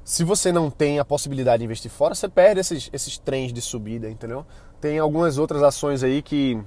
se 0.04 0.24
você 0.24 0.50
não 0.50 0.70
tem 0.70 0.98
a 0.98 1.04
possibilidade 1.04 1.58
de 1.58 1.64
investir 1.64 1.90
fora, 1.90 2.14
você 2.14 2.28
perde 2.28 2.60
esses, 2.60 2.90
esses 2.92 3.18
trens 3.18 3.52
de 3.52 3.60
subida, 3.60 4.08
entendeu? 4.08 4.44
Tem 4.80 4.98
algumas 4.98 5.38
outras 5.38 5.62
ações 5.62 6.02
aí 6.02 6.22
que 6.22 6.60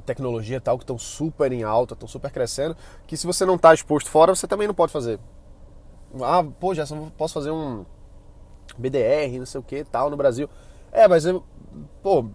tecnologia 0.00 0.60
tal 0.60 0.78
que 0.78 0.84
estão 0.84 0.98
super 0.98 1.52
em 1.52 1.62
alta, 1.62 1.94
estão 1.94 2.08
super 2.08 2.30
crescendo, 2.30 2.76
que 3.06 3.16
se 3.16 3.26
você 3.26 3.44
não 3.44 3.56
está 3.56 3.72
exposto 3.72 4.10
fora, 4.10 4.34
você 4.34 4.46
também 4.46 4.66
não 4.66 4.74
pode 4.74 4.92
fazer. 4.92 5.18
Ah, 6.22 6.44
pô, 6.44 6.74
já 6.74 6.84
posso 7.16 7.34
fazer 7.34 7.50
um 7.50 7.84
BDR, 8.78 9.38
não 9.38 9.46
sei 9.46 9.60
o 9.60 9.62
que, 9.62 9.84
tal, 9.84 10.10
no 10.10 10.16
Brasil. 10.16 10.48
É, 10.92 11.06
mas 11.06 11.24
pô, 12.02 12.26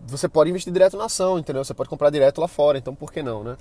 você 0.00 0.28
pode 0.28 0.50
investir 0.50 0.72
direto 0.72 0.96
na 0.96 1.04
ação, 1.04 1.38
entendeu? 1.38 1.64
Você 1.64 1.74
pode 1.74 1.88
comprar 1.88 2.10
direto 2.10 2.40
lá 2.40 2.48
fora, 2.48 2.78
então 2.78 2.94
por 2.94 3.12
que 3.12 3.22
não, 3.22 3.44
né? 3.44 3.56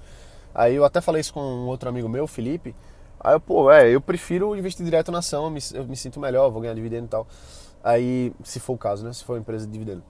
Aí 0.54 0.76
eu 0.76 0.86
até 0.86 1.02
falei 1.02 1.22
isso 1.22 1.34
com 1.34 1.42
um 1.42 1.68
outro 1.68 1.90
amigo 1.90 2.08
meu, 2.08 2.26
Felipe. 2.28 2.76
Aí 3.20 3.34
eu, 3.34 3.40
pô, 3.40 3.72
é, 3.72 3.90
eu 3.90 4.00
prefiro 4.00 4.56
investir 4.56 4.86
direto 4.86 5.12
na 5.12 5.20
ação, 5.20 5.46
eu 5.46 5.52
me, 5.52 5.60
eu 5.74 5.86
me 5.86 5.96
sinto 5.96 6.20
melhor, 6.20 6.50
vou 6.50 6.62
ganhar 6.62 6.74
dividendo 6.74 7.06
e 7.06 7.10
tal. 7.10 7.28
Aí, 7.84 8.34
se 8.44 8.60
for 8.60 8.74
o 8.74 8.78
caso, 8.78 9.06
né? 9.06 9.14
Se 9.14 9.24
for 9.24 9.34
uma 9.34 9.40
empresa 9.40 9.66
de 9.66 9.72
dividendo. 9.72 10.04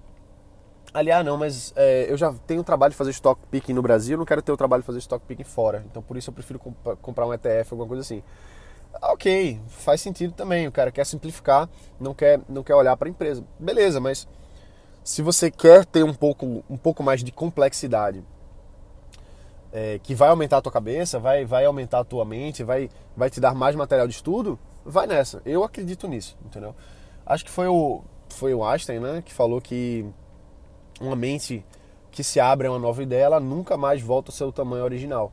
Ali, 0.94 1.12
ah, 1.12 1.24
não, 1.24 1.38
mas 1.38 1.74
é, 1.76 2.10
eu 2.10 2.18
já 2.18 2.34
tenho 2.46 2.64
trabalho 2.64 2.92
de 2.92 2.98
fazer 2.98 3.12
stock 3.12 3.40
picking 3.52 3.74
no 3.74 3.82
Brasil, 3.82 4.18
não 4.18 4.26
quero 4.26 4.42
ter 4.42 4.52
o 4.52 4.58
trabalho 4.58 4.82
de 4.82 4.88
fazer 4.88 5.00
stock 5.00 5.24
picking 5.26 5.44
fora. 5.44 5.86
Então, 5.90 6.02
por 6.02 6.18
isso 6.18 6.30
eu 6.30 6.34
prefiro 6.34 6.60
comp 6.60 6.76
comprar 7.02 7.26
um 7.26 7.34
ETF, 7.34 7.74
alguma 7.74 7.88
coisa 7.88 8.02
assim. 8.02 8.24
Ok, 9.02 9.60
faz 9.68 10.02
sentido 10.02 10.34
também. 10.34 10.68
O 10.68 10.72
cara 10.72 10.92
quer 10.92 11.06
simplificar, 11.06 11.70
não 12.00 12.14
quer, 12.14 12.40
não 12.50 12.64
quer 12.64 12.74
olhar 12.74 12.96
para 12.98 13.08
a 13.08 13.12
empresa. 13.12 13.44
Beleza, 13.60 14.00
mas 14.00 14.28
se 15.04 15.22
você 15.22 15.52
quer 15.52 15.86
ter 15.86 16.04
um 16.04 16.14
pouco, 16.14 16.64
um 16.70 16.78
pouco 16.78 17.04
mais 17.04 17.24
de 17.24 17.32
complexidade, 17.32 18.24
é, 19.72 20.00
que 20.00 20.16
vai 20.16 20.30
aumentar 20.30 20.58
a 20.58 20.62
tua 20.62 20.72
cabeça, 20.72 21.20
vai, 21.20 21.46
vai 21.46 21.66
aumentar 21.66 22.00
a 22.00 22.04
tua 22.04 22.26
mente, 22.26 22.64
vai, 22.64 22.90
vai 23.16 23.30
te 23.30 23.40
dar 23.40 23.54
mais 23.54 23.76
material 23.76 24.08
de 24.08 24.16
estudo, 24.16 24.58
vai 24.86 25.06
nessa. 25.06 25.42
Eu 25.46 25.64
acredito 25.64 26.08
nisso, 26.08 26.38
entendeu? 26.46 26.74
Acho 27.26 27.46
que 27.46 27.52
foi 27.52 27.68
o, 27.68 28.02
foi 28.30 28.54
o 28.54 28.66
Einstein, 28.66 29.00
né, 29.00 29.22
que 29.24 29.34
falou 29.34 29.62
que 29.62 30.06
uma 31.00 31.16
mente 31.16 31.66
que 32.12 32.24
se 32.24 32.40
abre 32.40 32.68
a 32.68 32.72
uma 32.72 32.80
nova 32.80 33.04
ideia, 33.04 33.26
ela 33.26 33.40
nunca 33.40 33.78
mais 33.78 34.02
volta 34.02 34.32
ao 34.32 34.36
seu 34.36 34.52
tamanho 34.52 34.84
original. 34.84 35.32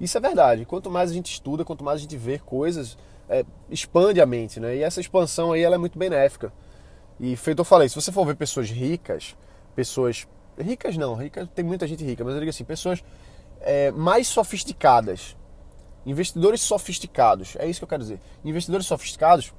Isso 0.00 0.16
é 0.16 0.20
verdade. 0.20 0.64
Quanto 0.64 0.90
mais 0.90 1.10
a 1.10 1.14
gente 1.14 1.32
estuda, 1.32 1.64
quanto 1.64 1.84
mais 1.84 1.98
a 1.98 2.02
gente 2.02 2.16
vê 2.16 2.38
coisas, 2.38 2.96
é, 3.28 3.44
expande 3.70 4.20
a 4.20 4.26
mente, 4.26 4.58
né? 4.58 4.76
E 4.76 4.82
essa 4.82 5.00
expansão 5.00 5.52
aí 5.52 5.62
ela 5.62 5.74
é 5.74 5.78
muito 5.78 5.98
benéfica. 5.98 6.52
E 7.20 7.36
feito 7.36 7.60
eu 7.60 7.64
falei, 7.64 7.88
se 7.88 7.94
você 7.94 8.10
for 8.10 8.26
ver 8.26 8.34
pessoas 8.34 8.70
ricas, 8.70 9.36
pessoas 9.74 10.26
ricas 10.58 10.96
não, 10.96 11.14
ricas 11.14 11.48
tem 11.54 11.64
muita 11.64 11.86
gente 11.86 12.04
rica, 12.04 12.24
mas 12.24 12.34
eu 12.34 12.40
digo 12.40 12.50
assim, 12.50 12.64
pessoas 12.64 13.02
é, 13.60 13.90
mais 13.92 14.26
sofisticadas, 14.26 15.36
investidores 16.04 16.60
sofisticados, 16.60 17.56
é 17.56 17.66
isso 17.66 17.80
que 17.80 17.84
eu 17.84 17.88
quero 17.88 18.02
dizer. 18.02 18.20
Investidores 18.44 18.86
sofisticados, 18.86 19.54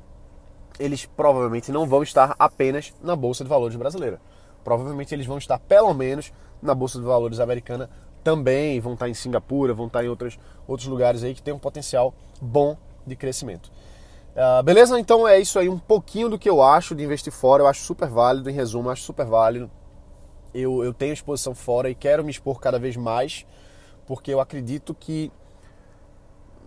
eles 0.80 1.06
provavelmente 1.06 1.72
não 1.72 1.88
vão 1.88 2.04
estar 2.04 2.36
apenas 2.38 2.94
na 3.02 3.16
bolsa 3.16 3.44
de 3.44 3.50
valores 3.50 3.76
brasileira. 3.76 4.20
Provavelmente 4.64 5.14
eles 5.14 5.26
vão 5.26 5.38
estar 5.38 5.60
pelo 5.60 5.94
menos 5.94 6.32
na 6.62 6.74
bolsa 6.74 7.00
de 7.00 7.06
valores 7.06 7.40
americana 7.40 7.90
também, 8.24 8.80
vão 8.80 8.94
estar 8.94 9.10
em 9.10 9.14
Singapura, 9.14 9.74
vão 9.74 9.88
estar 9.88 10.04
em 10.04 10.08
outros, 10.08 10.40
outros 10.68 10.88
lugares 10.88 11.24
aí 11.24 11.34
que 11.34 11.42
tem 11.42 11.54
um 11.54 11.60
potencial 11.60 12.14
bom 12.42 12.78
de 13.06 13.16
crescimento. 13.16 13.70
Uh, 14.34 14.64
beleza? 14.64 15.00
Então 15.00 15.28
é 15.28 15.40
isso 15.40 15.60
aí, 15.60 15.70
um 15.70 15.78
pouquinho 15.78 16.30
do 16.30 16.40
que 16.40 16.50
eu 16.50 16.62
acho 16.62 16.96
de 16.96 17.04
investir 17.04 17.32
fora. 17.32 17.62
Eu 17.62 17.68
acho 17.68 17.82
super 17.82 18.08
válido, 18.08 18.50
em 18.50 18.54
resumo, 18.54 18.90
acho 18.90 19.04
super 19.04 19.26
válido. 19.26 19.70
Eu, 20.54 20.84
eu 20.84 20.94
tenho 20.94 21.14
exposição 21.14 21.54
fora 21.54 21.90
e 21.90 21.96
quero 21.96 22.24
me 22.24 22.32
expor 22.32 22.60
cada 22.60 22.80
vez 22.80 22.96
mais, 22.96 23.46
porque 24.08 24.34
eu 24.34 24.40
acredito 24.40 24.94
que 24.94 25.32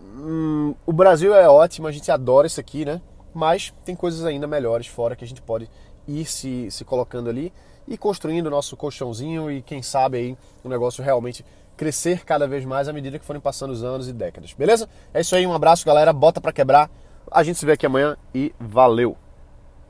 hum, 0.01 0.75
o 0.85 0.93
Brasil 0.93 1.33
é 1.33 1.49
ótimo, 1.49 1.87
a 1.87 1.91
gente 1.91 2.11
adora 2.11 2.47
isso 2.47 2.59
aqui, 2.59 2.85
né? 2.85 3.01
Mas 3.33 3.73
tem 3.83 3.95
coisas 3.95 4.25
ainda 4.25 4.47
melhores 4.47 4.87
fora 4.87 5.15
que 5.15 5.23
a 5.23 5.27
gente 5.27 5.41
pode 5.41 5.69
ir 6.07 6.25
se, 6.25 6.69
se 6.71 6.85
colocando 6.85 7.29
ali 7.29 7.51
e 7.87 7.97
construindo 7.97 8.47
o 8.47 8.49
nosso 8.49 8.75
colchãozinho 8.75 9.51
e 9.51 9.61
quem 9.61 9.81
sabe 9.81 10.17
aí 10.17 10.37
o 10.63 10.69
negócio 10.69 11.03
realmente 11.03 11.45
crescer 11.75 12.25
cada 12.25 12.47
vez 12.47 12.65
mais 12.65 12.87
à 12.87 12.93
medida 12.93 13.19
que 13.19 13.25
forem 13.25 13.41
passando 13.41 13.71
os 13.71 13.83
anos 13.83 14.07
e 14.07 14.13
décadas. 14.13 14.53
Beleza? 14.53 14.89
É 15.13 15.21
isso 15.21 15.35
aí, 15.35 15.45
um 15.45 15.53
abraço, 15.53 15.85
galera. 15.85 16.11
Bota 16.11 16.41
para 16.41 16.51
quebrar. 16.51 16.89
A 17.31 17.43
gente 17.43 17.59
se 17.59 17.65
vê 17.65 17.73
aqui 17.73 17.85
amanhã 17.85 18.17
e 18.33 18.53
valeu! 18.59 19.26